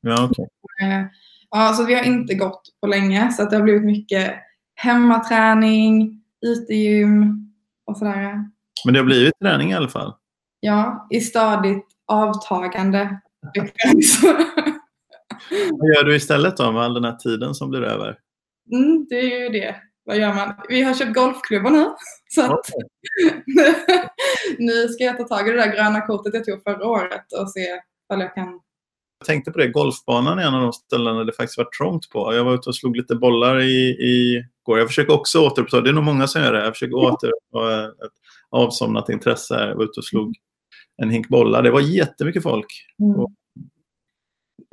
Ja. 0.00 0.24
Okay. 0.24 0.44
Eh, 0.82 1.04
ja, 1.50 1.72
så 1.72 1.84
vi 1.84 1.94
har 1.94 2.04
inte 2.04 2.34
gått 2.34 2.62
på 2.80 2.86
länge 2.86 3.32
så 3.32 3.42
att 3.42 3.50
det 3.50 3.56
har 3.56 3.62
blivit 3.62 3.84
mycket 3.84 4.34
hemmaträning, 4.74 6.22
utegym 6.46 7.52
och 7.86 7.96
sådär. 7.96 8.44
Men 8.84 8.94
det 8.94 9.00
har 9.00 9.04
blivit 9.04 9.38
träning 9.40 9.70
i 9.70 9.74
alla 9.74 9.88
fall? 9.88 10.14
Ja, 10.60 11.06
i 11.10 11.20
stadigt 11.20 11.91
avtagande 12.06 13.20
Vad 15.70 15.88
gör 15.88 16.04
du 16.04 16.16
istället 16.16 16.56
då 16.56 16.72
med 16.72 16.82
all 16.82 16.94
den 16.94 17.04
här 17.04 17.16
tiden 17.16 17.54
som 17.54 17.70
blir 17.70 17.82
över? 17.82 18.18
Mm, 18.72 19.06
det 19.08 19.14
är 19.14 19.40
ju 19.40 19.48
det. 19.48 19.76
Vad 20.04 20.18
gör 20.18 20.34
man? 20.34 20.54
Vi 20.68 20.82
har 20.82 20.94
köpt 20.94 21.14
golfklubbor 21.14 21.70
nu. 21.70 21.86
Så 22.28 22.42
att, 22.42 22.66
nu 24.58 24.88
ska 24.88 25.04
jag 25.04 25.18
ta 25.18 25.24
tag 25.24 25.48
i 25.48 25.50
det 25.50 25.56
där 25.56 25.74
gröna 25.74 26.00
kortet 26.00 26.34
jag 26.34 26.44
tog 26.44 26.62
förra 26.62 26.86
året 26.86 27.32
och 27.40 27.50
se 27.50 27.80
om 28.08 28.20
jag 28.20 28.34
kan 28.34 28.60
jag 29.18 29.26
tänkte 29.26 29.50
på 29.50 29.58
det, 29.58 29.68
golfbanan 29.68 30.38
är 30.38 30.42
en 30.42 30.54
av 30.54 30.62
de 30.62 30.72
ställen 30.72 31.16
där 31.16 31.24
det 31.24 31.32
faktiskt 31.32 31.58
var 31.58 31.64
trångt 31.64 32.10
på. 32.10 32.34
Jag 32.34 32.44
var 32.44 32.54
ute 32.54 32.68
och 32.68 32.76
slog 32.76 32.96
lite 32.96 33.14
bollar 33.14 33.60
i, 33.60 33.88
i 33.90 34.44
går. 34.62 34.78
Jag 34.78 34.88
försöker 34.88 35.12
också 35.12 35.46
återuppta, 35.46 35.80
det 35.80 35.90
är 35.90 35.94
nog 35.94 36.04
många 36.04 36.26
som 36.26 36.42
gör 36.42 36.52
det, 36.52 36.64
jag 36.64 36.72
försöker 36.72 36.94
återuppta 36.94 37.84
ett 37.84 38.12
avsomnat 38.50 39.08
intresse. 39.08 39.54
Jag 39.54 39.76
var 39.76 39.84
ute 39.84 40.00
och 40.00 40.04
slog 40.04 40.34
en 41.02 41.10
hink 41.10 41.28
bollar. 41.28 41.62
Det 41.62 41.70
var 41.70 41.80
jättemycket 41.80 42.42
folk. 42.42 42.66
Mm. 43.02 43.26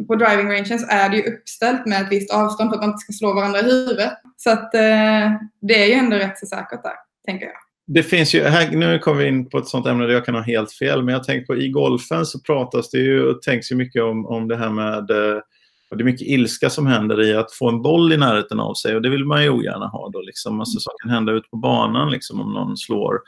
På 0.07 0.15
driving 0.15 0.47
rangen 0.47 0.79
är 0.89 1.09
det 1.09 1.17
ju 1.17 1.23
uppställt 1.23 1.85
med 1.85 2.01
ett 2.01 2.11
visst 2.11 2.33
avstånd 2.33 2.69
för 2.69 2.75
att 2.75 2.81
man 2.81 2.89
inte 2.89 2.99
ska 2.99 3.13
slå 3.13 3.33
varandra 3.33 3.59
i 3.59 3.63
huvudet. 3.63 4.13
Så 4.37 4.49
att 4.49 4.73
eh, 4.73 5.31
det 5.61 5.83
är 5.83 5.87
ju 5.87 5.93
ändå 5.93 6.15
rätt 6.15 6.39
så 6.39 6.45
säkert 6.45 6.83
där, 6.83 6.93
tänker 7.27 7.45
jag. 7.45 7.55
Det 7.87 8.03
finns 8.03 8.35
ju, 8.35 8.43
här, 8.43 8.71
nu 8.71 8.99
kommer 8.99 9.21
vi 9.21 9.27
in 9.27 9.49
på 9.49 9.57
ett 9.57 9.67
sånt 9.67 9.87
ämne 9.87 10.05
där 10.05 10.13
jag 10.13 10.25
kan 10.25 10.35
ha 10.35 10.41
helt 10.41 10.71
fel, 10.71 11.03
men 11.03 11.13
jag 11.13 11.23
tänker 11.23 11.45
på 11.45 11.55
i 11.55 11.69
golfen 11.69 12.25
så 12.25 12.39
pratas 12.39 12.89
det 12.89 12.97
ju 12.97 13.23
och 13.23 13.41
tänks 13.41 13.71
ju 13.71 13.75
mycket 13.75 14.03
om, 14.03 14.25
om 14.25 14.47
det 14.47 14.57
här 14.57 14.69
med 14.69 15.11
eh, 15.11 15.41
och 15.89 15.97
det 15.97 16.01
är 16.01 16.05
mycket 16.05 16.27
ilska 16.27 16.69
som 16.69 16.87
händer 16.87 17.21
i 17.21 17.35
att 17.35 17.53
få 17.53 17.69
en 17.69 17.81
boll 17.81 18.13
i 18.13 18.17
närheten 18.17 18.59
av 18.59 18.73
sig 18.73 18.95
och 18.95 19.01
det 19.01 19.09
vill 19.09 19.25
man 19.25 19.43
ju 19.43 19.49
ogärna 19.49 19.87
ha. 19.87 20.09
Då, 20.09 20.21
liksom. 20.21 20.59
alltså, 20.59 20.79
så 20.79 20.91
kan 21.01 21.11
hända 21.11 21.31
ute 21.31 21.49
på 21.49 21.57
banan 21.57 22.11
liksom, 22.11 22.41
om 22.41 22.53
någon 22.53 22.77
slår 22.77 23.19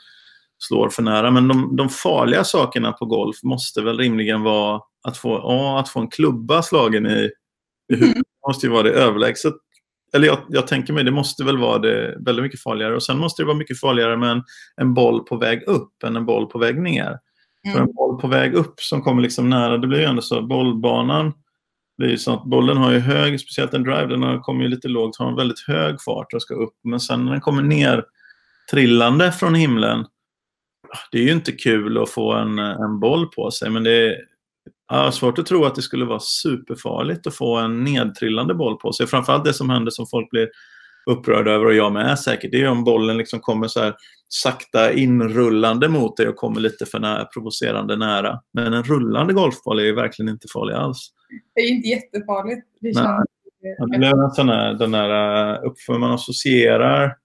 slår 0.68 0.88
för 0.88 1.02
nära. 1.02 1.30
Men 1.30 1.48
de, 1.48 1.76
de, 1.76 1.88
farliga 1.88 2.44
sakerna 2.44 2.92
på 2.92 3.06
golf 3.06 3.36
måste 3.42 3.82
väl 3.82 3.98
rimligen 3.98 4.42
vara 4.42 4.80
att 5.08 5.16
få, 5.16 5.28
ja, 5.28 5.80
att 5.80 5.88
få 5.88 6.00
en 6.00 6.08
klubba 6.08 6.62
slagen 6.62 7.06
i, 7.06 7.30
i 7.92 7.94
huvudet. 7.94 8.14
Mm. 8.14 8.22
Det 8.22 8.48
måste 8.48 8.66
ju 8.66 8.72
vara 8.72 8.82
det 8.82 8.90
överlägset. 8.90 9.54
Eller 10.14 10.26
jag, 10.26 10.38
jag, 10.48 10.66
tänker 10.66 10.92
mig, 10.92 11.04
det 11.04 11.10
måste 11.10 11.44
väl 11.44 11.58
vara 11.58 11.78
det 11.78 12.16
väldigt 12.20 12.42
mycket 12.42 12.62
farligare. 12.62 12.94
Och 12.94 13.02
sen 13.02 13.18
måste 13.18 13.42
det 13.42 13.46
vara 13.46 13.56
mycket 13.56 13.80
farligare 13.80 14.16
med 14.16 14.30
en, 14.30 14.42
en 14.76 14.94
boll 14.94 15.24
på 15.24 15.36
väg 15.36 15.62
upp 15.66 16.02
än 16.04 16.16
en 16.16 16.26
boll 16.26 16.46
på 16.46 16.58
väg 16.58 16.82
ner. 16.82 17.18
Mm. 17.66 17.76
För 17.76 17.80
en 17.80 17.94
boll 17.94 18.20
på 18.20 18.28
väg 18.28 18.54
upp 18.54 18.80
som 18.80 19.02
kommer 19.02 19.22
liksom 19.22 19.50
nära, 19.50 19.78
det 19.78 19.86
blir 19.86 19.98
ju 19.98 20.04
ändå 20.04 20.22
så, 20.22 20.42
bollbanan 20.42 21.32
blir 21.98 22.10
ju 22.10 22.18
så 22.18 22.32
att 22.32 22.44
bollen 22.44 22.76
har 22.76 22.92
ju 22.92 22.98
hög, 22.98 23.40
speciellt 23.40 23.74
en 23.74 23.82
drive, 23.82 24.06
den 24.06 24.40
kommer 24.40 24.62
ju 24.62 24.68
lite 24.68 24.88
lågt, 24.88 25.16
har 25.16 25.28
en 25.28 25.36
väldigt 25.36 25.60
hög 25.66 26.02
fart 26.02 26.32
och 26.34 26.42
ska 26.42 26.54
upp. 26.54 26.74
Men 26.84 27.00
sen 27.00 27.24
när 27.24 27.32
den 27.32 27.40
kommer 27.40 27.62
ner 27.62 28.04
trillande 28.70 29.32
från 29.32 29.54
himlen 29.54 30.06
det 31.12 31.18
är 31.18 31.22
ju 31.22 31.32
inte 31.32 31.52
kul 31.52 32.02
att 32.02 32.10
få 32.10 32.32
en, 32.32 32.58
en 32.58 33.00
boll 33.00 33.26
på 33.26 33.50
sig, 33.50 33.70
men 33.70 33.84
det 33.84 33.92
är 33.92 34.16
ja, 34.90 35.12
svårt 35.12 35.38
att 35.38 35.46
tro 35.46 35.64
att 35.64 35.74
det 35.74 35.82
skulle 35.82 36.04
vara 36.04 36.20
superfarligt 36.20 37.26
att 37.26 37.34
få 37.34 37.56
en 37.56 37.84
nedtrillande 37.84 38.54
boll 38.54 38.76
på 38.76 38.92
sig. 38.92 39.06
Framförallt 39.06 39.44
det 39.44 39.54
som 39.54 39.70
händer 39.70 39.90
som 39.90 40.06
folk 40.06 40.30
blir 40.30 40.48
upprörda 41.06 41.50
över 41.50 41.66
och 41.66 41.74
jag 41.74 41.92
med 41.92 42.18
säkert, 42.18 42.50
det 42.50 42.62
är 42.62 42.68
om 42.68 42.84
bollen 42.84 43.16
liksom 43.16 43.40
kommer 43.40 43.68
så 43.68 43.80
här 43.80 43.94
sakta 44.28 44.92
inrullande 44.92 45.88
mot 45.88 46.16
dig 46.16 46.28
och 46.28 46.36
kommer 46.36 46.60
lite 46.60 46.86
för 46.86 46.98
nära, 46.98 47.24
provocerande 47.24 47.96
nära. 47.96 48.40
Men 48.52 48.72
en 48.72 48.82
rullande 48.82 49.32
golfboll 49.32 49.78
är 49.78 49.84
ju 49.84 49.94
verkligen 49.94 50.28
inte 50.28 50.48
farlig 50.52 50.74
alls. 50.74 51.10
Det 51.54 51.60
är 51.60 51.68
inte 51.68 51.88
jättefarligt. 51.88 52.66
Det 52.80 52.94
känns... 52.94 53.26
Ja, 53.78 53.86
det 53.86 54.06
är 54.06 54.24
en 54.24 54.30
sån 54.30 54.48
här, 54.48 54.74
den 54.74 54.90
där 54.90 55.64
uppför 55.64 55.98
man 55.98 56.12
associerar 56.12 57.16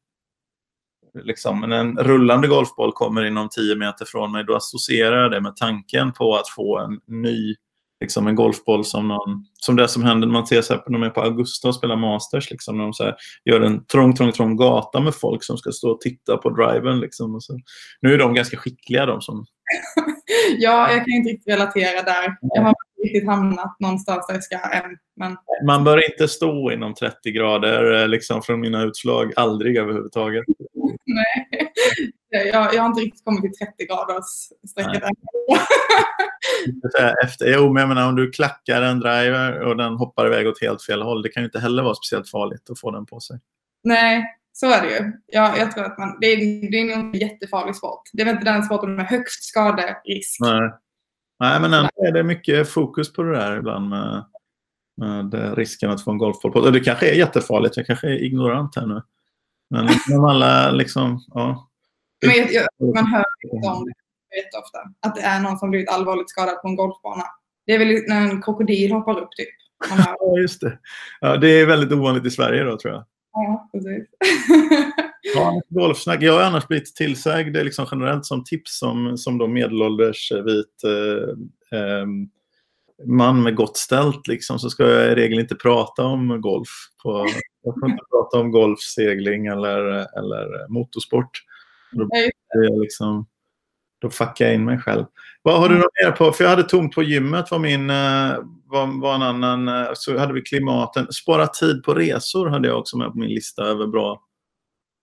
liksom, 1.24 1.60
men 1.60 1.72
en 1.72 1.98
rullande 1.98 2.48
golfboll 2.48 2.92
kommer 2.92 3.26
inom 3.26 3.50
10 3.50 3.76
meter 3.76 4.06
från 4.06 4.32
mig, 4.32 4.44
då 4.44 4.56
associerar 4.56 5.22
jag 5.22 5.32
det 5.32 5.42
med 5.42 5.56
tanken 5.56 6.14
på 6.14 6.36
att 6.36 6.50
få 6.50 6.80
en 6.80 7.00
ny 7.08 7.56
liksom 8.00 8.28
en 8.28 8.36
golfboll 8.36 8.86
som, 8.86 9.08
någon, 9.08 9.46
som 9.54 9.76
det 9.76 9.88
som 9.88 10.04
händer 10.04 10.28
när 10.28 10.34
man 10.34 10.48
ser 10.48 10.62
sig 10.62 10.84
när 10.88 11.00
man 11.00 11.10
är 11.10 11.14
på 11.14 11.22
Augusta 11.22 11.68
och 11.68 11.76
spelar 11.76 11.96
Masters. 11.96 12.52
Liksom, 12.52 12.78
när 12.78 12.84
de 12.84 12.94
så 12.94 13.04
här, 13.04 13.16
gör 13.46 13.62
en 13.62 13.86
trång, 13.86 14.16
trång, 14.16 14.32
trång 14.32 14.58
gata 14.58 15.00
med 15.00 15.16
folk 15.16 15.44
som 15.44 15.58
ska 15.58 15.72
stå 15.72 15.92
och 15.92 16.02
titta 16.02 16.38
på 16.38 16.50
driven. 16.50 17.00
Liksom, 17.00 17.36
och 17.36 17.44
så. 17.44 17.60
Nu 18.02 18.14
är 18.14 18.18
de 18.18 18.34
ganska 18.34 18.58
skickliga 18.58 19.06
de 19.06 19.22
som... 19.22 19.46
ja, 20.58 20.92
jag 20.92 21.06
kan 21.06 21.14
inte 21.14 21.30
riktigt 21.30 21.54
relatera 21.54 22.02
där. 22.02 22.38
Jag 22.42 22.62
har 22.62 22.74
riktigt 23.04 23.26
hamnat 23.26 23.76
någonstans 23.80 24.28
där 24.28 24.34
jag 24.34 24.44
ska 24.44 24.56
än. 24.56 24.98
Men... 25.16 25.38
Man 25.66 25.84
bör 25.84 26.12
inte 26.12 26.28
stå 26.28 26.72
inom 26.72 26.94
30 26.94 27.32
grader 27.32 28.02
eh, 28.02 28.08
liksom, 28.08 28.42
från 28.42 28.60
mina 28.60 28.84
utslag. 28.84 29.34
Aldrig 29.36 29.78
överhuvudtaget. 29.78 30.46
Nej, 31.06 31.50
jag, 32.54 32.74
jag 32.74 32.82
har 32.82 32.90
inte 32.90 33.02
riktigt 33.02 33.26
kommit 33.26 33.42
till 33.42 33.68
30 33.68 33.86
graders 33.86 34.26
strecket 34.70 35.04
än. 35.04 35.10
Efter, 37.24 37.54
jo, 37.54 37.74
men 37.74 37.82
jag 37.82 37.88
menar 37.88 38.10
om 38.10 38.16
du 38.16 38.32
klackar 38.32 38.82
en 38.82 39.00
driver 39.00 39.60
och 39.60 39.78
den 39.78 39.94
hoppar 39.94 40.26
iväg 40.26 40.48
åt 40.48 40.62
helt 40.62 40.84
fel 40.84 41.02
håll. 41.02 41.22
Det 41.22 41.30
kan 41.30 41.44
ju 41.44 41.46
inte 41.46 41.60
heller 41.60 41.84
vara 41.84 41.96
speciellt 41.96 42.30
farligt 42.30 42.70
att 42.70 42.80
få 42.80 42.92
den 42.92 43.06
på 43.06 43.20
sig. 43.20 43.40
Nej, 43.84 44.26
så 44.52 44.72
är 44.72 44.82
det 44.82 44.90
ju. 44.90 45.12
Ja, 45.28 45.58
jag 45.58 45.72
tror 45.72 45.86
att 45.86 45.98
man, 45.98 46.18
det, 46.22 46.28
är, 46.28 46.38
det 46.72 46.78
är 46.78 46.98
nog 46.98 47.06
en 47.06 47.20
jättefarlig 47.20 47.76
sport. 47.76 48.02
Det 48.14 48.22
är 48.22 48.26
väl 48.26 48.36
inte 48.36 48.52
den 48.52 48.64
sporten 48.64 48.96
med 48.96 49.06
högst 49.06 49.44
skaderisk. 49.44 50.38
Nej. 50.40 50.72
Nej, 51.40 51.62
men 51.62 51.74
ändå 51.74 51.90
är 52.08 52.12
det 52.12 52.24
mycket 52.24 52.70
fokus 52.70 53.14
på 53.14 53.24
det 53.24 53.32
där 53.32 53.58
ibland 53.58 53.90
med, 53.90 54.24
med 54.98 55.58
risken 55.58 55.90
att 55.90 56.04
få 56.04 56.12
en 56.12 56.18
golfboll 56.18 56.52
på. 56.52 56.70
Det 56.70 56.80
kanske 56.80 57.10
är 57.10 57.16
jättefarligt. 57.16 57.78
Jag 57.78 57.86
kanske 57.86 58.08
är 58.08 58.24
ignorant 58.24 58.76
här 58.76 58.86
nu. 58.86 59.02
Men 59.70 59.90
om 60.18 60.26
alla 60.26 60.72
liksom, 60.72 61.26
ja. 61.28 61.70
Men 62.26 62.48
jag, 62.50 62.96
man 62.96 63.06
hör 63.06 63.24
om 63.52 63.86
det 63.86 64.38
jätteofta. 64.38 64.80
Att 65.00 65.16
det 65.16 65.22
är 65.22 65.40
någon 65.40 65.58
som 65.58 65.70
blivit 65.70 65.90
allvarligt 65.90 66.30
skadad 66.30 66.62
på 66.62 66.68
en 66.68 66.76
golfbana. 66.76 67.24
Det 67.66 67.74
är 67.74 67.80
väl 67.80 68.04
när 68.08 68.22
en 68.22 68.42
krokodil 68.42 68.92
hoppar 68.92 69.20
upp 69.20 69.32
typ. 69.32 69.50
ja, 69.98 70.38
just 70.42 70.62
det. 70.62 70.80
Ja, 71.20 71.38
det 71.38 71.48
är 71.48 71.66
väldigt 71.66 71.92
ovanligt 71.92 72.26
i 72.26 72.32
Sverige 72.32 72.64
då 72.64 72.78
tror 72.78 72.94
jag. 72.94 73.06
Ja, 73.34 73.70
precis. 73.72 74.08
ja, 75.38 75.62
golfsnack. 75.70 76.22
Jag 76.22 76.34
har 76.34 76.42
annars 76.42 76.68
blivit 76.68 76.96
tillsagd 76.96 77.56
liksom 77.56 77.86
generellt 77.92 78.26
som 78.26 78.44
tips 78.44 78.80
som, 78.80 79.18
som 79.18 79.38
då 79.38 79.48
medelålders 79.48 80.32
vit 80.32 80.84
eh, 80.84 81.80
eh, 81.80 82.06
man 83.06 83.44
med 83.44 83.56
gott 83.56 83.78
ställt 83.78 84.28
liksom, 84.28 84.60
så 84.60 84.70
ska 84.70 84.88
jag 84.88 85.12
i 85.12 85.16
regel 85.16 85.40
inte 85.40 85.56
prata 85.56 86.06
om 86.06 86.42
golf. 86.42 86.70
På, 87.04 87.28
jag 87.64 87.74
får 87.80 87.90
inte 87.90 88.04
prata 88.12 88.40
om 88.40 88.52
golf, 88.52 88.80
segling 88.80 89.46
eller, 89.46 89.80
eller 90.20 90.68
motorsport. 90.70 91.44
Då, 91.92 92.10
jag 92.54 92.80
liksom, 92.80 93.28
då 94.02 94.10
fuckar 94.10 94.46
jag 94.46 94.56
in 94.56 94.66
mig 94.66 94.80
själv. 94.80 95.06
Vad 95.42 95.60
har 95.60 95.70
du 95.70 95.76
något 95.76 96.04
mer 96.04 96.12
på? 96.12 96.32
För 96.32 96.44
jag 96.44 96.52
hade 96.52 96.64
tomt 96.64 96.96
på 96.96 97.04
gymmet 97.04 97.52
var 97.52 97.60
min, 97.60 97.90
eh, 97.90 98.38
var, 98.66 99.02
var 99.02 99.16
en 99.16 99.22
annan, 99.22 99.68
eh, 99.68 99.90
så 99.94 100.18
hade 100.18 100.34
vi 100.34 100.42
klimaten. 100.42 101.14
Spara 101.14 101.48
tid 101.48 101.84
på 101.84 101.94
resor 101.94 102.50
hade 102.50 102.68
jag 102.68 102.80
också 102.80 102.98
med 102.98 103.12
på 103.12 103.18
min 103.18 103.30
lista 103.30 103.64
över 103.64 103.88
bra, 103.88 104.22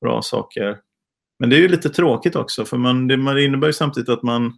bra 0.01 0.23
saker. 0.23 0.79
Men 1.39 1.51
det 1.51 1.57
är 1.57 1.61
ju 1.61 1.69
lite 1.69 1.91
tråkigt 1.91 2.37
också 2.37 2.65
för 2.65 2.77
man, 2.77 3.09
det, 3.09 3.17
man 3.17 3.39
innebär 3.39 3.67
ju 3.67 3.73
samtidigt 3.73 4.09
att 4.09 4.23
man 4.23 4.53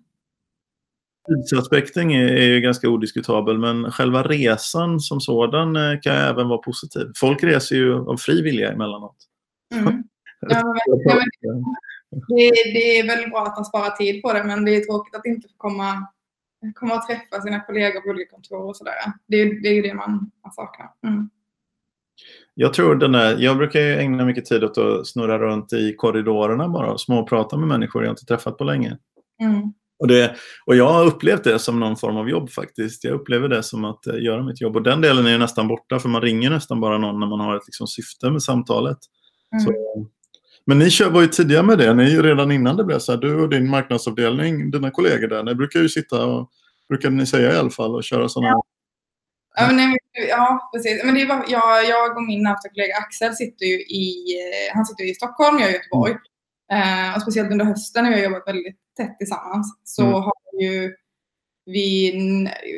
Tidsaspekten 1.29 2.11
är, 2.11 2.29
är 2.29 2.47
ju 2.47 2.61
ganska 2.61 2.89
odiskutabel 2.89 3.59
men 3.59 3.93
själva 3.93 4.23
resan 4.23 5.01
som 5.01 5.21
sådan 5.21 5.77
eh, 5.77 6.01
kan 6.01 6.17
även 6.17 6.49
vara 6.49 6.59
positiv. 6.59 7.13
Folk 7.17 7.43
reser 7.43 7.77
ju 7.77 7.95
av 7.95 8.17
fri 8.17 8.43
vilja 8.43 8.73
emellanåt. 8.73 9.17
Mm. 9.75 10.05
Ja, 10.41 10.63
men, 11.07 11.25
det, 12.11 12.51
det, 12.75 12.99
är 12.99 13.07
väldigt 13.07 13.31
bra 13.31 13.43
att 13.43 13.57
man 13.57 13.65
sparar 13.65 13.91
tid 13.91 14.23
på 14.23 14.33
det 14.33 14.45
men 14.45 14.65
det 14.65 14.77
är 14.77 14.81
tråkigt 14.81 15.15
att 15.15 15.27
inte 15.27 15.49
få 15.49 15.55
komma, 15.57 16.07
komma 16.75 16.95
och 16.95 17.07
träffa 17.07 17.43
sina 17.43 17.61
kollegor 17.61 18.01
på 18.01 18.09
olika 18.09 18.31
kontor 18.31 18.69
och 18.69 18.77
sådär. 18.77 18.93
Det, 19.27 19.45
det 19.45 19.69
är 19.69 19.73
ju 19.73 19.83
det 19.83 19.95
man, 19.95 20.31
man 20.43 20.53
saknar. 20.53 20.91
Mm. 21.07 21.31
Jag 22.55 22.75
tror 22.75 22.95
den 22.95 23.13
där, 23.13 23.37
jag 23.39 23.57
brukar 23.57 23.81
ägna 23.81 24.25
mycket 24.25 24.45
tid 24.45 24.65
åt 24.65 24.79
att 24.79 25.07
snurra 25.07 25.39
runt 25.39 25.73
i 25.73 25.95
korridorerna 25.97 26.69
bara 26.69 26.93
och 26.93 27.01
småprata 27.01 27.57
med 27.57 27.69
människor 27.69 28.05
jag 28.05 28.13
inte 28.13 28.25
träffat 28.25 28.59
på 28.59 28.65
länge. 28.65 28.97
Mm. 29.43 29.63
Och, 29.99 30.09
det, 30.09 30.37
och 30.67 30.77
jag 30.77 30.89
har 30.89 31.07
upplevt 31.07 31.45
det 31.45 31.59
som 31.59 31.81
någon 31.81 31.97
form 31.97 32.17
av 32.17 32.29
jobb 32.29 32.51
faktiskt. 32.51 33.05
Jag 33.05 33.15
upplever 33.15 33.49
det 33.49 33.63
som 33.63 33.85
att 33.85 34.07
uh, 34.07 34.23
göra 34.23 34.43
mitt 34.43 34.61
jobb. 34.61 34.77
Och 34.77 34.83
den 34.83 35.01
delen 35.01 35.27
är 35.27 35.31
ju 35.31 35.39
nästan 35.39 35.69
borta 35.69 35.99
för 35.99 36.09
man 36.09 36.23
ringer 36.23 36.51
nästan 36.51 36.81
bara 36.81 36.99
någon 36.99 37.21
när 37.21 37.27
man 37.27 37.41
har 37.41 37.57
ett 37.57 37.67
liksom, 37.67 37.87
syfte 37.87 38.31
med 38.31 38.43
samtalet. 38.43 38.99
Mm. 39.53 39.65
Så, 39.65 39.73
men 40.67 40.79
ni 40.79 40.91
var 41.11 41.21
ju 41.23 41.27
tidiga 41.27 41.63
med 41.63 41.79
det. 41.79 41.95
Ni 41.95 42.23
redan 42.23 42.53
innan 42.53 42.77
det 42.77 42.85
blev 42.85 42.99
så 42.99 43.13
här, 43.13 43.19
du 43.19 43.43
och 43.43 43.49
din 43.49 43.71
marknadsavdelning, 43.71 44.71
dina 44.71 44.91
kollegor 44.91 45.29
där, 45.29 45.43
ni 45.43 45.55
brukar 45.55 45.81
ju 45.81 45.89
sitta 45.89 46.27
och, 46.27 46.51
brukade 46.89 47.15
ni 47.15 47.27
säga 47.27 47.53
i 47.53 47.57
alla 47.57 47.71
fall, 47.71 47.95
och 47.95 48.05
köra 48.05 48.29
sådana 48.29 48.49
ja. 48.49 48.63
Ja, 49.57 49.73
men, 49.73 49.97
ja, 50.29 50.71
precis. 50.75 51.05
Men 51.05 51.15
det 51.15 51.23
är 51.23 51.27
bara, 51.27 51.45
jag, 51.49 51.89
jag 51.89 52.17
och 52.17 52.23
min 52.23 52.43
närmsta 52.43 52.69
kollega 52.69 52.95
Axel 52.97 53.35
sitter 53.35 53.67
ju 53.67 53.81
i, 53.81 54.25
eh, 54.39 54.75
han 54.75 54.87
sitter 54.87 55.05
i 55.05 55.15
Stockholm, 55.15 55.59
jag 55.59 55.71
i 55.71 55.73
Göteborg. 55.73 56.15
Mm. 56.73 57.09
Eh, 57.09 57.17
och 57.17 57.23
speciellt 57.23 57.51
under 57.51 57.65
hösten 57.65 58.05
när 58.05 58.11
vi 58.11 58.17
har 58.17 58.25
jobbat 58.25 58.49
väldigt 58.49 58.77
tätt 58.97 59.19
tillsammans 59.19 59.79
så 59.85 60.03
mm. 60.03 60.15
har 60.15 60.33
ju 60.61 60.95
vi 61.67 62.13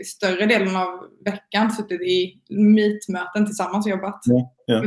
större 0.04 0.46
delen 0.46 0.76
av 0.76 1.08
veckan 1.24 1.70
suttit 1.70 2.00
i 2.00 2.40
meetmöten 2.48 3.46
tillsammans 3.46 3.86
och 3.86 3.90
jobbat. 3.90 4.20
Ja, 4.24 4.52
ja. 4.66 4.82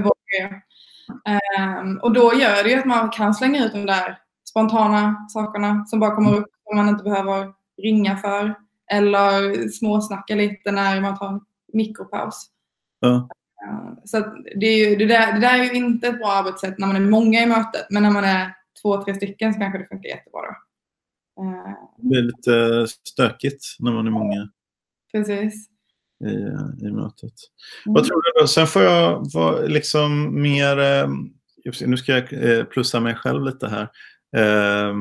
Um, 1.81 1.97
och 1.97 2.13
då 2.13 2.33
gör 2.33 2.63
det 2.63 2.69
ju 2.69 2.79
att 2.79 2.85
man 2.85 3.09
kan 3.09 3.33
slänga 3.33 3.65
ut 3.65 3.71
de 3.71 3.85
där 3.85 4.17
spontana 4.49 5.27
sakerna 5.29 5.85
som 5.85 5.99
bara 5.99 6.15
kommer 6.15 6.37
upp 6.37 6.47
som 6.67 6.77
man 6.77 6.89
inte 6.89 7.03
behöver 7.03 7.53
ringa 7.81 8.17
för. 8.17 8.55
Eller 8.91 9.67
småsnacka 9.69 10.35
lite 10.35 10.71
när 10.71 11.01
man 11.01 11.17
tar 11.17 11.27
en 11.27 11.41
mikropaus. 11.73 12.45
Ja. 12.99 13.29
Uh, 13.67 13.93
så 14.05 14.19
det, 14.55 14.65
är 14.65 14.89
ju, 14.89 14.95
det, 14.95 15.05
där, 15.05 15.33
det 15.33 15.39
där 15.39 15.59
är 15.59 15.63
ju 15.63 15.73
inte 15.73 16.07
ett 16.07 16.17
bra 16.17 16.31
arbetssätt 16.31 16.79
när 16.79 16.87
man 16.87 16.95
är 16.95 17.09
många 17.09 17.43
i 17.43 17.45
mötet. 17.45 17.87
Men 17.89 18.03
när 18.03 18.11
man 18.11 18.23
är 18.23 18.55
två, 18.81 19.03
tre 19.03 19.15
stycken 19.15 19.53
så 19.53 19.59
kanske 19.59 19.79
det 19.79 19.87
funkar 19.87 20.09
jättebra. 20.09 20.41
Då. 20.41 21.43
Uh, 21.43 21.73
det 21.97 22.17
är 22.17 22.21
lite 22.21 22.87
stökigt 23.07 23.65
när 23.79 23.91
man 23.91 24.07
är 24.07 24.11
många. 24.11 24.49
Precis 25.11 25.71
i, 26.25 26.85
i 26.85 26.91
mötet. 26.91 27.33
Mm. 27.85 27.93
Vad 27.93 28.03
tror 28.05 28.21
du 28.21 28.41
då? 28.41 28.47
Sen 28.47 28.67
får 28.67 28.81
jag 28.81 29.31
vara 29.33 29.61
liksom 29.61 30.41
mer... 30.41 30.79
Eh, 30.79 31.09
nu 31.85 31.97
ska 31.97 32.11
jag 32.11 32.33
eh, 32.33 32.63
plussa 32.63 32.99
mig 32.99 33.15
själv 33.15 33.45
lite 33.45 33.67
här. 33.67 33.87
Eh, 34.37 34.95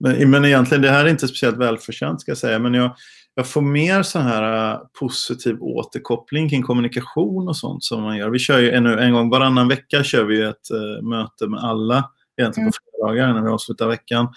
men, 0.00 0.30
men 0.30 0.44
egentligen, 0.44 0.82
det 0.82 0.90
här 0.90 1.04
är 1.04 1.08
inte 1.08 1.28
speciellt 1.28 1.56
välförtjänt 1.56 2.20
ska 2.20 2.30
jag 2.30 2.38
säga. 2.38 2.58
Men 2.58 2.74
jag, 2.74 2.96
jag 3.34 3.48
får 3.48 3.62
mer 3.62 4.02
så 4.02 4.18
här 4.18 4.72
uh, 4.72 4.80
positiv 5.00 5.56
återkoppling 5.60 6.48
kring 6.48 6.62
kommunikation 6.62 7.48
och 7.48 7.56
sånt 7.56 7.84
som 7.84 8.02
man 8.02 8.16
gör. 8.16 8.30
Vi 8.30 8.38
kör 8.38 8.58
ju 8.58 8.70
en, 8.70 8.86
en 8.86 9.12
gång 9.12 9.30
varannan 9.30 9.68
vecka 9.68 10.04
kör 10.04 10.24
vi 10.24 10.42
ett 10.42 10.70
uh, 10.74 11.08
möte 11.08 11.46
med 11.46 11.60
alla 11.60 12.10
egentligen 12.40 12.64
mm. 12.64 12.72
på 12.72 13.00
fredagar 13.00 13.34
när 13.34 13.42
vi 13.42 13.48
avslutar 13.48 13.88
veckan. 13.88 14.28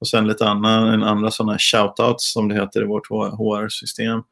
Och 0.00 0.08
sen 0.08 0.26
lite 0.26 0.48
annan, 0.48 0.88
en 0.88 1.02
andra 1.02 1.30
sådana 1.30 1.58
shoutouts 1.58 2.32
som 2.32 2.48
det 2.48 2.54
heter 2.54 2.82
i 2.82 2.86
vårt 2.86 3.06
HR-system. 3.10 4.22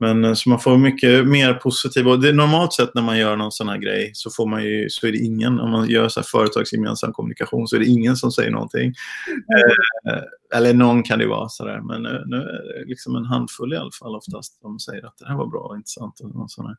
Men 0.00 0.24
eh, 0.24 0.34
så 0.34 0.48
man 0.48 0.60
får 0.60 0.78
mycket 0.78 1.26
mer 1.26 1.54
positiv. 1.54 2.08
Och 2.08 2.20
det, 2.20 2.32
normalt 2.32 2.72
sett 2.72 2.94
när 2.94 3.02
man 3.02 3.18
gör 3.18 3.36
någon 3.36 3.52
sån 3.52 3.68
här 3.68 3.78
grej 3.78 4.10
så, 4.14 4.30
får 4.30 4.46
man 4.46 4.64
ju, 4.64 4.88
så 4.90 5.06
är 5.06 5.12
det 5.12 5.18
ingen, 5.18 5.60
om 5.60 5.70
man 5.70 5.88
gör 5.88 6.08
så 6.08 6.20
här 6.20 6.26
företagsgemensam 6.26 7.12
kommunikation 7.12 7.68
så 7.68 7.76
är 7.76 7.80
det 7.80 7.86
ingen 7.86 8.16
som 8.16 8.32
säger 8.32 8.50
någonting. 8.50 8.94
Mm. 9.28 10.16
Eh, 10.16 10.22
eller 10.54 10.74
någon 10.74 11.02
kan 11.02 11.18
det 11.18 11.26
vara 11.26 11.48
sådär, 11.48 11.80
men 11.80 12.02
nu, 12.02 12.24
nu, 12.26 12.36
är 12.36 12.78
det 12.78 12.88
liksom 12.88 13.16
en 13.16 13.24
handfull 13.24 13.72
i 13.72 13.76
alla 13.76 13.90
fall 14.00 14.16
oftast 14.16 14.60
som 14.60 14.78
säger 14.78 15.06
att 15.06 15.18
det 15.18 15.28
här 15.28 15.36
var 15.36 15.46
bra 15.46 15.60
och 15.60 15.76
intressant. 15.76 16.20
Och 16.20 16.50
sådär. 16.50 16.76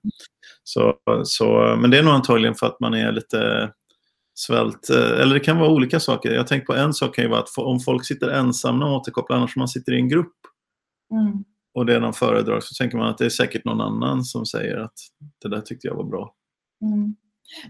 Så, 0.63 0.95
så, 1.23 1.77
men 1.81 1.91
det 1.91 1.97
är 1.97 2.03
nog 2.03 2.13
antagligen 2.13 2.55
för 2.55 2.67
att 2.67 2.79
man 2.79 2.93
är 2.93 3.11
lite 3.11 3.71
svält. 4.33 4.89
Eh, 4.89 5.21
eller 5.21 5.33
det 5.33 5.39
kan 5.39 5.57
vara 5.57 5.69
olika 5.69 5.99
saker. 5.99 6.31
Jag 6.31 6.47
tänker 6.47 6.65
på 6.65 6.73
en 6.73 6.93
sak 6.93 7.15
kan 7.15 7.23
ju 7.23 7.29
vara 7.29 7.39
att 7.39 7.57
om 7.57 7.79
folk 7.79 8.05
sitter 8.05 8.29
ensamma 8.29 8.85
och 8.85 8.95
återkopplar, 8.95 9.37
annars 9.37 9.55
man 9.55 9.67
sitter 9.67 9.91
i 9.93 9.95
en 9.95 10.09
grupp. 10.09 10.33
Mm 11.11 11.43
och 11.73 11.85
det 11.85 11.95
är 11.95 11.99
någon 11.99 12.13
föredrar 12.13 12.59
så 12.59 12.83
tänker 12.83 12.97
man 12.97 13.09
att 13.09 13.17
det 13.17 13.25
är 13.25 13.29
säkert 13.29 13.65
någon 13.65 13.81
annan 13.81 14.23
som 14.23 14.45
säger 14.45 14.77
att 14.77 14.93
det 15.41 15.49
där 15.49 15.61
tyckte 15.61 15.87
jag 15.87 15.95
var 15.95 16.03
bra. 16.03 16.35
Mm. 16.81 17.15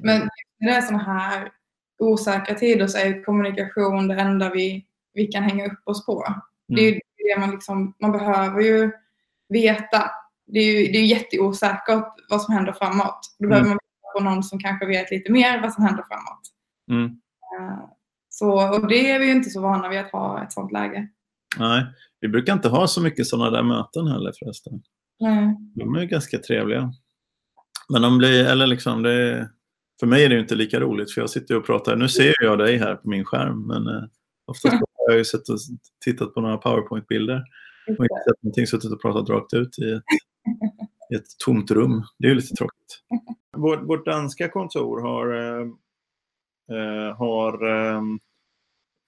Men 0.02 0.30
när 0.60 0.70
det 0.70 0.76
är 0.76 0.82
sådana 0.82 1.04
här 1.04 1.52
osäkra 2.00 2.56
tider 2.56 2.88
så 2.88 2.98
är 2.98 3.24
kommunikation 3.24 4.08
det 4.08 4.16
enda 4.16 4.50
vi 4.50 4.86
vi 5.14 5.28
kan 5.28 5.44
hänga 5.44 5.66
upp 5.66 5.82
oss 5.86 6.06
på. 6.06 6.26
Mm. 6.26 6.36
Det 6.68 6.88
är 6.88 7.02
det 7.18 7.40
man 7.40 7.52
liksom, 7.52 7.96
man 8.00 8.12
behöver 8.12 8.62
ju 8.62 8.92
veta. 9.50 10.12
Det 10.48 10.60
är 10.60 10.80
ju 10.80 10.92
det 10.92 10.98
är 10.98 11.06
jätteosäkert 11.06 12.14
vad 12.30 12.42
som 12.42 12.54
händer 12.54 12.74
framåt. 12.74 13.20
Då 13.40 13.48
behöver 13.48 13.66
mm. 13.66 13.70
man 13.70 13.78
veta 13.78 14.20
på 14.20 14.24
någon 14.24 14.44
som 14.44 14.60
kanske 14.60 14.86
vet 14.86 15.12
lite 15.12 15.32
mer 15.32 15.62
vad 15.62 15.74
som 15.74 15.84
händer 15.84 16.04
framåt. 16.04 16.42
Mm. 16.90 17.06
Uh, 17.06 17.86
så, 18.30 18.76
och 18.76 18.88
det 18.88 19.12
är 19.12 19.20
vi 19.20 19.26
ju 19.26 19.32
inte 19.32 19.50
så 19.50 19.62
vana 19.62 19.90
vid 19.90 20.00
att 20.00 20.12
ha 20.12 20.44
ett 20.44 20.52
sånt 20.52 20.72
läge. 20.72 21.08
Nej, 21.58 21.86
vi 22.20 22.28
brukar 22.28 22.54
inte 22.54 22.70
ha 22.70 22.88
så 22.88 23.02
mycket 23.02 23.28
sådana 23.28 23.50
där 23.50 23.64
möten 23.64 24.08
heller 24.08 24.34
förresten. 24.40 24.82
Nej. 25.20 25.56
De 25.76 25.96
är 25.96 26.06
ganska 26.06 26.38
trevliga. 26.38 26.94
Men 27.90 28.02
de 28.02 28.18
blir, 28.18 28.46
eller 28.46 28.68
liksom 28.68 29.04
det, 29.04 29.50
för 30.00 30.08
mig 30.08 30.26
är 30.26 30.30
det 30.30 30.40
inte 30.40 30.56
lika 30.56 30.80
roligt 30.80 31.12
för 31.12 31.22
jag 31.22 31.30
sitter 31.30 31.56
och 31.56 31.66
pratar, 31.66 31.96
nu 31.96 32.10
ser 32.10 32.34
jag 32.44 32.60
dig 32.60 32.78
här 32.78 32.96
på 32.96 33.10
min 33.10 33.26
skärm 33.26 33.68
men 33.68 33.88
eh, 33.88 34.04
oftast 34.46 34.74
har 34.74 35.12
jag 35.12 35.18
ju 35.18 35.26
sett 35.26 35.50
och 35.50 35.58
tittat 36.06 36.34
på 36.34 36.42
några 36.42 36.58
powerpoint-bilder 36.58 37.44
och 37.88 38.06
inte 38.06 38.24
sett 38.28 38.44
någonting, 38.44 38.68
suttit 38.68 38.92
och 38.92 39.02
pratat 39.02 39.30
rakt 39.30 39.54
ut 39.54 39.80
i 39.80 39.92
ett, 39.92 40.04
i 41.14 41.16
ett 41.16 41.38
tomt 41.46 41.72
rum. 41.72 42.04
Det 42.18 42.28
är 42.28 42.30
ju 42.30 42.36
lite 42.36 42.56
tråkigt. 42.56 43.02
Vårt, 43.58 43.84
vårt 43.84 44.06
danska 44.06 44.50
kontor 44.50 45.02
har, 45.02 45.34
eh, 45.34 45.68
eh 46.78 47.18
har 47.18 47.70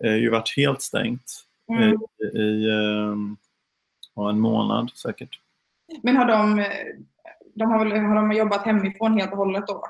eh, 0.05 0.15
ju 0.15 0.29
varit 0.29 0.53
helt 0.57 0.81
stängt 0.81 1.45
mm. 1.69 1.97
i, 2.33 2.37
i 2.37 2.69
eh, 2.69 4.29
en 4.29 4.39
månad 4.39 4.91
säkert. 4.95 5.39
Men 6.03 6.17
har 6.17 6.25
de, 6.25 6.65
de 7.55 7.71
har, 7.71 7.85
väl, 7.85 7.91
har 7.91 8.15
de 8.15 8.31
jobbat 8.31 8.65
hemifrån 8.65 9.17
helt 9.17 9.31
och 9.31 9.37
hållet 9.37 9.67
då? 9.67 9.83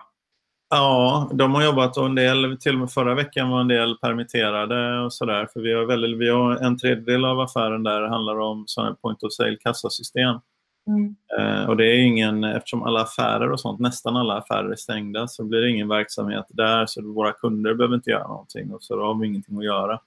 Ja, 0.69 1.29
de 1.33 1.55
har 1.55 1.63
jobbat 1.63 1.97
och 1.97 2.05
en 2.05 2.15
del, 2.15 2.57
till 2.59 2.73
och 2.73 2.79
med 2.79 2.91
förra 2.91 3.15
veckan 3.15 3.49
var 3.49 3.61
en 3.61 3.67
del 3.67 3.97
permitterade 3.97 4.99
och 4.99 5.13
sådär. 5.13 5.47
För 5.53 5.61
vi 5.61 5.73
har, 5.73 5.85
väldigt, 5.85 6.19
vi 6.19 6.29
har 6.29 6.55
en 6.55 6.77
tredjedel 6.77 7.25
av 7.25 7.39
affären 7.39 7.83
där 7.83 8.01
handlar 8.01 8.39
om 8.39 8.63
sådana 8.67 8.95
point 8.95 9.23
of 9.23 9.33
sale 9.33 9.55
kassasystem. 9.55 10.39
Mm. 10.87 11.15
Eh, 11.39 11.69
och 11.69 11.77
det 11.77 11.85
är 11.85 11.97
ingen, 11.97 12.43
eftersom 12.43 12.83
alla 12.83 13.01
affärer 13.01 13.51
och 13.51 13.59
sånt, 13.59 13.79
nästan 13.79 14.17
alla 14.17 14.37
affärer 14.37 14.71
är 14.71 14.75
stängda 14.75 15.27
så 15.27 15.43
blir 15.43 15.61
det 15.61 15.69
ingen 15.69 15.87
verksamhet 15.87 16.45
där 16.49 16.85
så 16.85 17.13
våra 17.13 17.31
kunder 17.31 17.73
behöver 17.73 17.95
inte 17.95 18.09
göra 18.09 18.27
någonting 18.27 18.73
och 18.73 18.83
så 18.83 18.95
då 18.95 19.03
har 19.03 19.19
vi 19.19 19.27
ingenting 19.27 19.57
att 19.57 19.65
göra. 19.65 19.99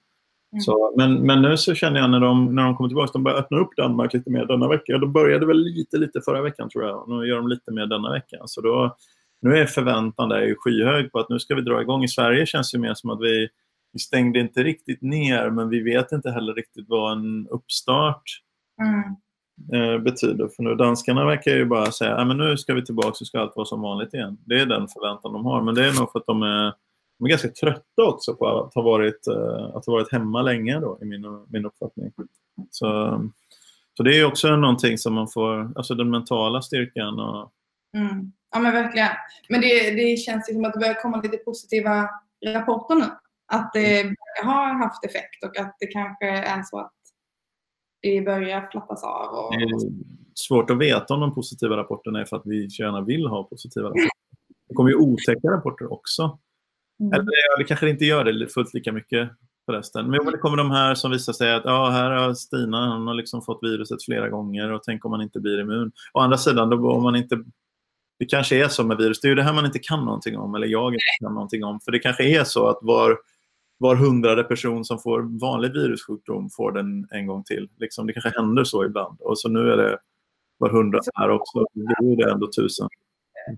Mm. 0.51 0.61
Så, 0.61 0.93
men, 0.97 1.13
men 1.25 1.41
nu 1.41 1.57
så 1.57 1.75
känner 1.75 1.99
jag 1.99 2.09
när 2.09 2.19
de, 2.19 2.55
när 2.55 2.63
de 2.63 2.75
kommer 2.75 2.89
tillbaka, 2.89 3.11
de 3.13 3.23
börjar 3.23 3.37
öppna 3.37 3.57
upp 3.57 3.75
Danmark 3.77 4.13
lite 4.13 4.29
mer 4.29 4.45
denna 4.45 4.67
vecka. 4.67 4.97
De 4.97 5.13
började 5.13 5.45
väl 5.45 5.57
lite, 5.57 5.97
lite 5.97 6.21
förra 6.21 6.41
veckan 6.41 6.69
tror 6.69 6.83
jag. 6.83 7.09
Nu 7.09 7.27
gör 7.27 7.37
de 7.37 7.47
lite 7.47 7.71
mer 7.71 7.85
denna 7.85 8.11
vecka. 8.11 8.37
Så 8.45 8.61
då, 8.61 8.97
nu 9.41 9.57
är 9.57 9.65
förväntan 9.65 10.29
där 10.29 10.55
skyhög 10.59 11.11
på 11.11 11.19
att 11.19 11.29
nu 11.29 11.39
ska 11.39 11.55
vi 11.55 11.61
dra 11.61 11.81
igång. 11.81 12.03
I 12.03 12.07
Sverige 12.07 12.45
känns 12.45 12.71
det 12.71 12.79
mer 12.79 12.93
som 12.93 13.09
att 13.09 13.21
vi, 13.21 13.47
vi 13.93 13.99
stängde 13.99 14.39
inte 14.39 14.63
riktigt 14.63 15.01
ner 15.01 15.49
men 15.49 15.69
vi 15.69 15.83
vet 15.83 16.11
inte 16.11 16.31
heller 16.31 16.53
riktigt 16.53 16.85
vad 16.89 17.11
en 17.11 17.47
uppstart 17.47 18.23
mm. 18.81 19.03
eh, 19.73 20.01
betyder. 20.01 20.47
För 20.55 20.63
nu 20.63 20.75
danskarna 20.75 21.25
verkar 21.25 21.51
ju 21.51 21.65
bara 21.65 21.91
säga 21.91 22.15
att 22.15 22.37
nu 22.37 22.57
ska 22.57 22.73
vi 22.73 22.85
tillbaka 22.85 23.13
så 23.13 23.25
ska 23.25 23.39
allt 23.39 23.55
vara 23.55 23.65
som 23.65 23.81
vanligt 23.81 24.13
igen. 24.13 24.37
Det 24.45 24.59
är 24.59 24.65
den 24.65 24.87
förväntan 24.87 25.33
de 25.33 25.45
har. 25.45 25.61
Men 25.61 25.75
det 25.75 25.85
är 25.85 25.99
nog 25.99 26.11
för 26.11 26.19
att 26.19 26.25
de 26.25 26.43
är 26.43 26.73
de 27.19 27.25
är 27.25 27.29
ganska 27.29 27.49
trötta 27.49 28.03
också 28.03 28.35
på 28.35 28.47
att 28.47 28.73
ha 28.73 28.81
varit, 28.81 29.27
uh, 29.27 29.75
att 29.75 29.85
ha 29.85 29.93
varit 29.93 30.11
hemma 30.11 30.41
länge 30.41 30.79
då, 30.79 30.99
i 31.01 31.05
min, 31.05 31.45
min 31.49 31.65
uppfattning. 31.65 32.11
Så, 32.69 33.21
så 33.97 34.03
det 34.03 34.19
är 34.19 34.25
också 34.25 34.55
någonting 34.55 34.97
som 34.97 35.13
man 35.13 35.27
får, 35.27 35.71
alltså 35.75 35.95
den 35.95 36.09
mentala 36.09 36.61
styrkan. 36.61 37.19
Och... 37.19 37.51
Mm. 37.97 38.31
Ja 38.51 38.59
men 38.59 38.73
verkligen. 38.73 39.09
Men 39.49 39.61
det, 39.61 39.91
det 39.91 40.17
känns 40.17 40.47
som 40.47 40.65
att 40.65 40.73
det 40.73 40.79
börjar 40.79 41.01
komma 41.01 41.21
lite 41.21 41.37
positiva 41.37 42.09
rapporter 42.45 42.95
nu. 42.95 43.05
Att 43.53 43.73
det 43.73 44.15
har 44.43 44.73
haft 44.73 45.05
effekt 45.05 45.43
och 45.43 45.57
att 45.57 45.75
det 45.79 45.87
kanske 45.87 46.29
är 46.29 46.63
så 46.63 46.79
att 46.79 46.93
det 48.01 48.21
börjar 48.21 48.61
plattas 48.61 49.03
av. 49.03 49.33
Och... 49.33 49.57
Det 49.57 49.63
är 49.63 49.79
svårt 50.33 50.69
att 50.69 50.77
veta 50.77 51.13
om 51.13 51.19
de 51.19 51.35
positiva 51.35 51.77
rapporterna 51.77 52.21
är 52.21 52.25
för 52.25 52.37
att 52.37 52.45
vi 52.45 52.67
gärna 52.79 53.01
vill 53.01 53.27
ha 53.27 53.43
positiva 53.43 53.87
rapporter. 53.87 54.09
Det 54.69 54.75
kommer 54.75 54.89
ju 54.89 54.95
otäcka 54.95 55.47
rapporter 55.47 55.93
också. 55.93 56.39
Mm. 56.99 57.13
Eller 57.13 57.57
det 57.57 57.63
kanske 57.63 57.89
inte 57.89 58.05
gör 58.05 58.23
det 58.23 58.47
fullt 58.47 58.73
lika 58.73 58.91
mycket 58.91 59.29
förresten. 59.65 60.09
Men 60.09 60.25
det 60.25 60.37
kommer 60.37 60.57
de 60.57 60.71
här 60.71 60.95
som 60.95 61.11
visar 61.11 61.33
sig 61.33 61.53
att 61.53 61.65
ja, 61.65 61.89
här 61.89 62.11
har 62.11 62.33
Stina 62.33 62.85
han 62.85 63.07
har 63.07 63.13
liksom 63.13 63.41
fått 63.41 63.59
viruset 63.61 64.03
flera 64.05 64.29
gånger 64.29 64.71
och 64.71 64.83
tänk 64.83 65.05
om 65.05 65.11
man 65.11 65.21
inte 65.21 65.39
blir 65.39 65.59
immun. 65.59 65.91
Å 66.13 66.19
andra 66.19 66.37
sidan, 66.37 66.69
då, 66.69 66.91
om 66.91 67.03
man 67.03 67.15
inte, 67.15 67.43
det 68.19 68.25
kanske 68.25 68.63
är 68.63 68.67
så 68.67 68.83
med 68.83 68.97
virus. 68.97 69.21
Det 69.21 69.27
är 69.27 69.29
ju 69.29 69.35
det 69.35 69.43
här 69.43 69.53
man 69.53 69.65
inte 69.65 69.79
kan 69.79 70.05
någonting 70.05 70.37
om, 70.37 70.55
eller 70.55 70.67
jag 70.67 70.93
inte 70.93 71.03
kan 71.21 71.33
någonting 71.33 71.63
om. 71.63 71.79
För 71.79 71.91
det 71.91 71.99
kanske 71.99 72.23
är 72.23 72.43
så 72.43 72.67
att 72.67 72.79
var, 72.81 73.17
var 73.77 73.95
hundrade 73.95 74.43
person 74.43 74.85
som 74.85 74.99
får 74.99 75.39
vanlig 75.41 75.73
virussjukdom 75.73 76.49
får 76.49 76.71
den 76.71 77.07
en 77.11 77.27
gång 77.27 77.43
till. 77.43 77.69
Liksom, 77.77 78.07
det 78.07 78.13
kanske 78.13 78.41
händer 78.41 78.63
så 78.63 78.85
ibland. 78.85 79.21
Och 79.21 79.39
så 79.39 79.49
nu 79.49 79.71
är 79.71 79.77
det 79.77 79.99
var 80.57 80.69
hundra 80.69 80.99
här 81.15 81.29
också. 81.29 81.65
Då 81.73 82.11
är 82.11 82.25
det 82.25 82.31
ändå 82.31 82.49
tusen 82.57 82.87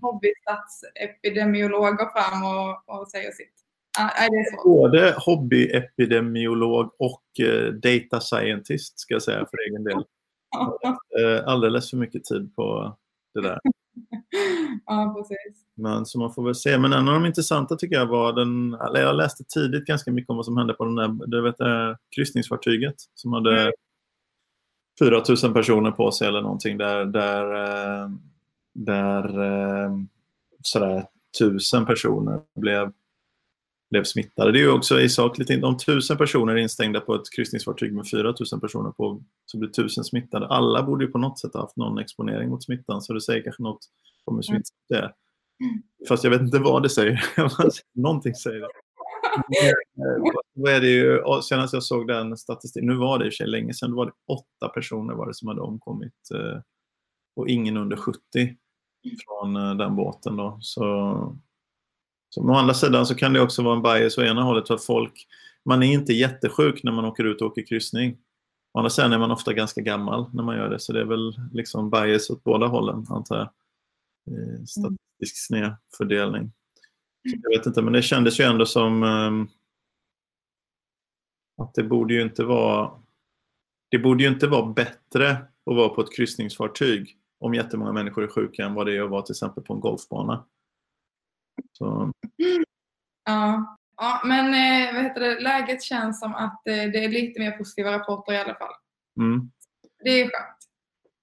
hobbystatsepidemiolog 0.02 1.96
går 1.96 2.10
fram 2.12 2.42
och, 2.44 2.70
och 3.00 3.08
säger 3.08 3.30
sitt. 3.30 3.54
är 3.98 4.30
det 4.30 4.44
så? 4.56 4.68
Både 4.68 5.14
hobbyepidemiolog 5.18 6.94
och 6.98 7.22
uh, 7.42 7.72
data 7.72 8.20
scientist 8.20 9.00
ska 9.00 9.14
jag 9.14 9.22
säga 9.22 9.46
för 9.50 9.58
egen 9.68 9.84
del. 9.84 9.98
uh, 9.98 10.04
alldeles 11.48 11.90
för 11.90 11.96
mycket 11.96 12.24
tid 12.24 12.56
på 12.56 12.96
det 13.34 13.40
där. 13.40 13.58
ja, 14.86 15.14
precis. 15.16 15.64
Men 15.74 16.06
så 16.06 16.18
man 16.18 16.34
får 16.34 16.44
väl 16.44 16.54
se. 16.54 16.78
Men 16.78 16.92
en 16.92 17.08
av 17.08 17.14
de 17.14 17.26
intressanta 17.26 17.76
tycker 17.76 17.96
jag 17.96 18.06
var 18.06 18.32
den, 18.32 18.74
eller 18.74 19.00
jag 19.00 19.16
läste 19.16 19.44
tidigt 19.44 19.86
ganska 19.86 20.12
mycket 20.12 20.30
om 20.30 20.36
vad 20.36 20.44
som 20.44 20.56
hände 20.56 20.74
på 20.74 20.84
den 20.84 20.94
där, 20.94 21.26
du 21.26 21.42
vet, 21.42 21.56
kryssningsfartyget 22.16 22.94
som 23.14 23.32
hade 23.32 23.60
mm. 23.60 23.72
4 25.00 25.22
000 25.42 25.54
personer 25.54 25.90
på 25.90 26.10
sig 26.10 26.28
eller 26.28 26.42
någonting 26.42 26.78
där, 26.78 27.04
där 27.04 27.54
uh, 27.54 28.10
där 28.74 29.42
eh, 29.42 29.92
sådär 30.62 31.06
tusen 31.38 31.86
personer 31.86 32.40
blev, 32.54 32.92
blev 33.90 34.04
smittade. 34.04 34.52
Det 34.52 34.58
är 34.58 34.62
ju 34.62 34.70
också 34.70 35.00
i 35.00 35.08
sak 35.08 35.38
lite, 35.38 35.62
om 35.62 35.76
tusen 35.76 36.16
personer 36.16 36.52
är 36.52 36.56
instängda 36.56 37.00
på 37.00 37.14
ett 37.14 37.32
kryssningsfartyg 37.36 37.94
med 37.94 38.08
4000 38.08 38.60
personer 38.60 38.90
på 38.90 39.22
så 39.46 39.58
blir 39.58 39.70
tusen 39.70 40.04
smittade. 40.04 40.46
Alla 40.46 40.82
borde 40.82 41.04
ju 41.04 41.10
på 41.10 41.18
något 41.18 41.38
sätt 41.38 41.54
ha 41.54 41.60
haft 41.60 41.76
någon 41.76 41.98
exponering 41.98 42.48
mot 42.48 42.64
smittan 42.64 43.02
så 43.02 43.12
det 43.12 43.20
säger 43.20 43.42
kanske 43.42 43.62
något 43.62 43.80
om 44.24 44.36
hur 44.36 44.42
smittsamt 44.42 44.78
det 44.88 44.96
är. 44.96 45.14
Fast 46.08 46.24
jag 46.24 46.30
vet 46.30 46.40
inte 46.40 46.58
vad 46.58 46.82
det 46.82 46.88
säger. 46.90 47.24
Någonting 47.94 48.34
säger 48.34 48.60
det. 48.60 48.68
Vad 50.54 50.72
är 50.72 50.80
det 50.80 50.88
ju, 50.88 51.22
senast 51.42 51.72
jag 51.72 51.82
såg 51.82 52.08
den 52.08 52.36
statistiken, 52.36 52.88
nu 52.88 52.96
var 52.96 53.18
det 53.18 53.24
i 53.24 53.28
och 53.28 53.32
för 53.32 53.36
sig 53.36 53.46
länge 53.46 53.74
sedan, 53.74 53.90
då 53.90 53.96
var 53.96 54.06
det 54.06 54.12
åtta 54.26 54.68
personer 54.74 55.14
var 55.14 55.26
det 55.26 55.34
som 55.34 55.48
hade 55.48 55.60
omkommit 55.60 56.12
eh, 56.34 56.60
och 57.40 57.48
ingen 57.48 57.76
under 57.76 57.96
70 57.96 58.56
från 59.26 59.56
eh, 59.56 59.74
den 59.74 59.96
båten. 59.96 60.36
Då. 60.36 60.58
Så, 60.60 61.36
så 62.28 62.42
å 62.42 62.54
andra 62.54 62.74
sidan 62.74 63.06
så 63.06 63.14
kan 63.14 63.32
det 63.32 63.40
också 63.40 63.62
vara 63.62 63.76
en 63.76 63.82
bias 63.82 64.18
å 64.18 64.22
ena 64.22 64.42
hållet 64.42 64.66
för 64.66 64.74
att 64.74 64.84
folk, 64.84 65.26
man 65.64 65.82
är 65.82 65.92
inte 65.92 66.12
jättesjuk 66.12 66.82
när 66.82 66.92
man 66.92 67.04
åker 67.04 67.24
ut 67.24 67.40
och 67.40 67.46
åker 67.46 67.66
kryssning. 67.66 68.18
Å 68.72 68.78
andra 68.78 68.90
sidan 68.90 69.12
är 69.12 69.18
man 69.18 69.30
ofta 69.30 69.52
ganska 69.52 69.80
gammal 69.80 70.30
när 70.34 70.42
man 70.42 70.56
gör 70.56 70.70
det 70.70 70.80
så 70.80 70.92
det 70.92 71.00
är 71.00 71.04
väl 71.04 71.34
liksom 71.52 71.90
bias 71.90 72.30
åt 72.30 72.44
båda 72.44 72.66
hållen 72.66 73.06
antar 73.08 73.36
jag. 73.36 73.48
Statistisk 74.68 75.46
snedfördelning. 75.46 76.52
Så 77.30 77.36
jag 77.42 77.58
vet 77.58 77.66
inte 77.66 77.82
men 77.82 77.92
det 77.92 78.02
kändes 78.02 78.40
ju 78.40 78.44
ändå 78.44 78.66
som 78.66 79.02
um, 79.02 79.48
att 81.62 81.74
det 81.74 81.82
borde 81.82 82.14
ju 82.14 82.22
inte 82.22 82.44
vara 82.44 82.90
det 83.90 83.98
borde 83.98 84.22
ju 84.22 84.28
inte 84.28 84.46
vara 84.46 84.72
bättre 84.72 85.30
att 85.30 85.76
vara 85.76 85.88
på 85.88 86.00
ett 86.00 86.16
kryssningsfartyg 86.16 87.19
om 87.40 87.54
jättemånga 87.54 87.92
människor 87.92 88.24
är 88.24 88.28
sjuka 88.28 88.64
än 88.64 88.74
vad 88.74 88.86
det 88.86 88.96
är 88.96 89.02
att 89.02 89.10
vara 89.10 89.22
till 89.22 89.32
exempel 89.32 89.64
på 89.64 89.74
en 89.74 89.80
golfbana. 89.80 90.44
Så. 91.72 92.12
Ja. 93.24 93.76
ja, 93.96 94.22
men 94.24 94.46
eh, 94.46 94.94
vad 94.94 95.02
heter 95.02 95.20
det? 95.20 95.40
läget 95.40 95.82
känns 95.82 96.20
som 96.20 96.34
att 96.34 96.66
eh, 96.66 96.74
det 96.74 97.04
är 97.04 97.08
lite 97.08 97.40
mer 97.40 97.50
positiva 97.50 97.92
rapporter 97.92 98.32
i 98.32 98.38
alla 98.38 98.54
fall. 98.54 98.74
Mm. 99.20 99.50
Det 100.04 100.10
är 100.10 100.24
skönt. 100.24 100.59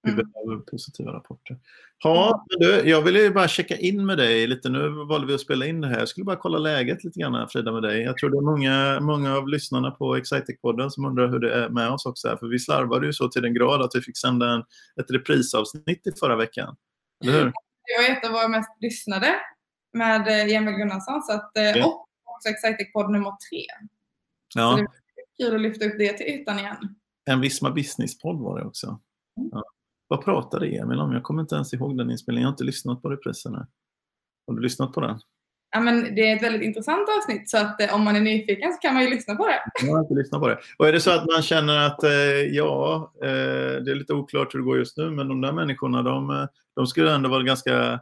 Vi 0.08 0.20
mm. 0.20 0.32
behöver 0.32 0.62
positiva 0.62 1.12
rapporter. 1.12 1.58
Ja, 2.04 2.44
du, 2.48 2.66
jag 2.88 3.02
ville 3.02 3.30
bara 3.30 3.48
checka 3.48 3.76
in 3.76 4.06
med 4.06 4.18
dig 4.18 4.46
lite. 4.46 4.68
Nu 4.68 4.88
valde 4.88 5.26
vi 5.26 5.34
att 5.34 5.40
spela 5.40 5.66
in 5.66 5.80
det 5.80 5.88
här. 5.88 5.98
Jag 5.98 6.08
skulle 6.08 6.24
bara 6.24 6.36
kolla 6.36 6.58
läget 6.58 7.04
lite 7.04 7.20
grann 7.20 7.48
Frida 7.48 7.72
med 7.72 7.82
dig. 7.82 8.02
Jag 8.02 8.16
tror 8.16 8.30
det 8.30 8.36
är 8.36 8.50
många, 8.50 9.00
många 9.00 9.36
av 9.36 9.48
lyssnarna 9.48 9.90
på 9.90 10.16
Excitec-podden 10.16 10.88
som 10.88 11.04
undrar 11.04 11.28
hur 11.28 11.38
det 11.38 11.54
är 11.54 11.68
med 11.68 11.90
oss 11.90 12.06
också. 12.06 12.28
Här. 12.28 12.36
För 12.36 12.46
vi 12.46 12.58
slarvade 12.58 13.06
ju 13.06 13.12
så 13.12 13.28
till 13.28 13.42
den 13.42 13.54
grad 13.54 13.82
att 13.82 13.90
vi 13.94 14.00
fick 14.00 14.18
sända 14.18 14.48
en, 14.48 14.60
ett 15.00 15.10
reprisavsnitt 15.10 16.06
i 16.06 16.12
förra 16.20 16.36
veckan. 16.36 16.76
Eller 17.24 17.32
hur? 17.32 17.44
Det 17.44 17.52
var 17.98 18.16
ett 18.16 18.26
av 18.26 18.32
våra 18.32 18.48
mest 18.48 18.70
lyssnade 18.80 19.34
med 19.92 20.28
eh, 20.28 20.56
Emil 20.56 20.74
Gunnarsson. 20.74 21.22
Så 21.22 21.32
att, 21.32 21.50
ja. 21.54 21.86
Och 21.86 22.06
också 22.24 22.48
Excitec-podd 22.48 23.10
nummer 23.10 23.30
tre. 23.30 23.66
Ja. 24.54 24.70
Så 24.70 24.76
det 24.76 25.46
är 25.46 25.48
kul 25.48 25.54
att 25.54 25.60
lyfta 25.60 25.84
upp 25.84 25.98
det 25.98 26.12
till 26.12 26.26
ytan 26.26 26.58
igen. 26.58 26.76
En 27.30 27.40
Visma 27.40 27.70
Business-podd 27.70 28.40
var 28.40 28.60
det 28.60 28.66
också. 28.66 28.86
Mm. 29.36 29.50
Ja. 29.52 29.64
Vad 30.08 30.24
pratade 30.24 30.66
Emil 30.66 31.00
om? 31.00 31.12
Jag 31.12 31.22
kommer 31.22 31.42
inte 31.42 31.54
ens 31.54 31.74
ihåg 31.74 31.98
den 31.98 32.10
inspelningen. 32.10 32.42
Jag 32.42 32.48
har 32.48 32.52
inte 32.52 32.64
lyssnat 32.64 33.02
på 33.02 33.08
reprisen. 33.10 33.54
Har 34.46 34.54
du 34.54 34.60
lyssnat 34.60 34.92
på 34.92 35.00
den? 35.00 35.18
ja, 35.70 35.80
men 35.80 36.14
det 36.14 36.30
är 36.30 36.36
ett 36.36 36.42
väldigt 36.42 36.62
intressant 36.62 37.08
avsnitt 37.18 37.50
så 37.50 37.58
att 37.58 37.80
eh, 37.80 37.94
om 37.94 38.04
man 38.04 38.16
är 38.16 38.20
nyfiken 38.20 38.72
så 38.72 38.78
kan 38.78 38.94
man 38.94 39.02
ju 39.02 39.10
lyssna 39.10 39.34
på 39.34 39.46
det. 39.46 39.86
Jag 39.86 39.92
har 39.92 40.00
inte 40.00 40.14
lyssnat 40.14 40.40
på 40.40 40.48
det. 40.48 40.58
Och 40.78 40.88
är 40.88 40.92
det 40.92 41.00
så 41.00 41.10
att 41.10 41.26
man 41.26 41.42
känner 41.42 41.86
att 41.86 42.04
eh, 42.04 42.10
ja, 42.50 43.12
eh, 43.22 43.82
det 43.82 43.90
är 43.90 43.94
lite 43.94 44.14
oklart 44.14 44.54
hur 44.54 44.58
det 44.58 44.64
går 44.64 44.78
just 44.78 44.96
nu 44.96 45.10
men 45.10 45.28
de 45.28 45.40
där 45.40 45.52
människorna 45.52 46.02
de, 46.02 46.30
eh, 46.30 46.46
de 46.74 46.86
skulle 46.86 47.14
ändå 47.14 47.30
vara 47.30 47.42
ganska, 47.42 48.00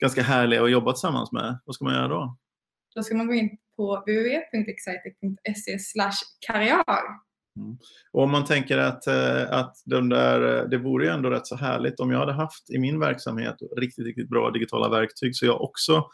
ganska 0.00 0.22
härliga 0.22 0.62
att 0.62 0.70
jobba 0.70 0.92
tillsammans 0.92 1.32
med. 1.32 1.58
Vad 1.64 1.74
ska 1.74 1.84
man 1.84 1.94
göra 1.94 2.08
då? 2.08 2.36
Då 2.94 3.02
ska 3.02 3.14
man 3.14 3.26
gå 3.26 3.34
in 3.34 3.58
på 3.76 3.96
www.excitec.se 3.96 5.78
karriär. 6.46 7.24
Mm. 7.56 7.76
Och 8.12 8.22
om 8.22 8.30
man 8.30 8.44
tänker 8.44 8.78
att, 8.78 9.06
eh, 9.06 9.50
att 9.50 9.76
de 9.84 10.08
där, 10.08 10.66
det 10.68 10.78
vore 10.78 11.04
ju 11.04 11.10
ändå 11.10 11.30
rätt 11.30 11.46
så 11.46 11.56
härligt 11.56 12.00
om 12.00 12.10
jag 12.10 12.18
hade 12.18 12.32
haft 12.32 12.70
i 12.70 12.78
min 12.78 13.00
verksamhet 13.00 13.56
riktigt, 13.76 14.06
riktigt 14.06 14.28
bra 14.28 14.50
digitala 14.50 14.88
verktyg 14.88 15.36
så 15.36 15.46
jag 15.46 15.62
också 15.62 16.04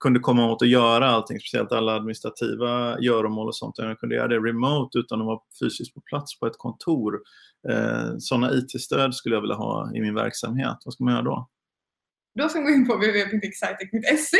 kunde 0.00 0.20
komma 0.20 0.52
åt 0.52 0.62
att 0.62 0.68
göra 0.68 1.10
allting, 1.10 1.40
speciellt 1.40 1.72
alla 1.72 1.94
administrativa 1.94 3.00
göromål 3.00 3.48
och 3.48 3.56
sånt. 3.56 3.74
Jag 3.78 3.98
kunde 3.98 4.14
göra 4.14 4.28
det 4.28 4.36
remote 4.36 4.98
utan 4.98 5.20
att 5.20 5.26
vara 5.26 5.40
fysiskt 5.60 5.94
på 5.94 6.00
plats 6.00 6.38
på 6.38 6.46
ett 6.46 6.58
kontor. 6.58 7.20
Eh, 7.68 8.14
sådana 8.18 8.52
IT-stöd 8.54 9.14
skulle 9.14 9.34
jag 9.34 9.40
vilja 9.40 9.56
ha 9.56 9.90
i 9.94 10.00
min 10.00 10.14
verksamhet. 10.14 10.76
Vad 10.84 10.94
ska 10.94 11.04
man 11.04 11.14
göra 11.14 11.24
då? 11.24 11.48
Då 12.38 12.48
ska 12.48 12.60
man 12.60 12.72
gå 12.72 12.76
in 12.76 12.86
på 12.86 12.94
www.excitec.se. 12.94 14.38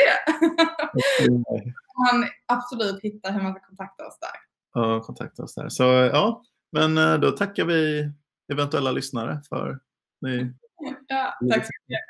man 2.10 2.28
absolut 2.46 3.00
hitta 3.02 3.30
hur 3.30 3.42
man 3.42 3.52
ska 3.52 3.66
kontakta 3.66 4.06
oss 4.06 4.18
där. 4.20 4.45
Ja, 4.76 5.00
kontakta 5.00 5.42
oss 5.42 5.54
där. 5.54 5.68
Så 5.68 5.82
ja, 5.82 6.42
men 6.72 6.98
eh, 6.98 7.14
då 7.18 7.30
tackar 7.30 7.64
vi 7.64 8.10
eventuella 8.52 8.92
lyssnare 8.92 9.42
för 9.48 9.78
ni. 10.20 10.52
Ja, 11.08 11.38
tack 11.50 11.66
så 11.66 11.70
mycket. 11.88 12.04